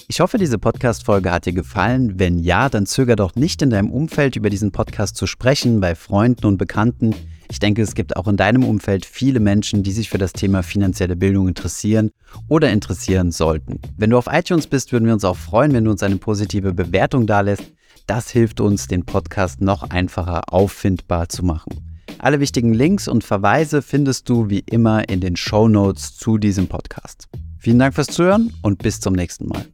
Ich 0.09 0.21
hoffe, 0.21 0.38
diese 0.38 0.59
Podcast-Folge 0.59 1.31
hat 1.31 1.44
dir 1.44 1.53
gefallen. 1.53 2.18
Wenn 2.18 2.38
ja, 2.38 2.71
dann 2.71 2.87
zöger 2.87 3.16
doch 3.16 3.35
nicht 3.35 3.61
in 3.61 3.68
deinem 3.68 3.90
Umfeld 3.90 4.37
über 4.37 4.49
diesen 4.49 4.73
Podcast 4.73 5.16
zu 5.16 5.27
sprechen, 5.27 5.81
bei 5.81 5.94
Freunden 5.94 6.47
und 6.47 6.57
Bekannten. 6.57 7.14
Ich 7.50 7.58
denke, 7.58 7.82
es 7.82 7.94
gibt 7.94 8.16
auch 8.16 8.28
in 8.28 8.37
deinem 8.37 8.64
Umfeld 8.64 9.06
viele 9.06 9.40
Menschen, 9.40 9.82
die 9.82 9.92
sich 9.92 10.11
für 10.11 10.18
das 10.18 10.32
Thema 10.32 10.62
finanzielle 10.62 11.16
Bildung 11.16 11.48
interessieren 11.48 12.11
oder 12.46 12.70
interessieren 12.70 13.32
sollten. 13.32 13.80
Wenn 13.96 14.11
du 14.11 14.18
auf 14.18 14.28
iTunes 14.30 14.66
bist, 14.66 14.92
würden 14.92 15.06
wir 15.06 15.14
uns 15.14 15.24
auch 15.24 15.37
freuen, 15.37 15.72
wenn 15.72 15.84
du 15.84 15.90
uns 15.90 16.02
eine 16.02 16.16
positive 16.16 16.72
Bewertung 16.74 17.26
dalässt. 17.26 17.64
Das 18.06 18.30
hilft 18.30 18.61
uns, 18.61 18.87
den 18.87 19.04
Podcast 19.04 19.61
noch 19.61 19.90
einfacher 19.90 20.52
auffindbar 20.52 21.28
zu 21.28 21.44
machen. 21.44 21.88
Alle 22.18 22.40
wichtigen 22.40 22.74
Links 22.74 23.06
und 23.06 23.24
Verweise 23.24 23.80
findest 23.80 24.28
du 24.28 24.50
wie 24.50 24.64
immer 24.66 25.08
in 25.08 25.20
den 25.20 25.37
Show 25.37 25.68
Notes 25.68 26.16
zu 26.16 26.37
diesem 26.38 26.66
Podcast. 26.66 27.28
Vielen 27.58 27.78
Dank 27.78 27.94
fürs 27.94 28.08
Zuhören 28.08 28.52
und 28.62 28.82
bis 28.82 29.00
zum 29.00 29.14
nächsten 29.14 29.46
Mal. 29.46 29.66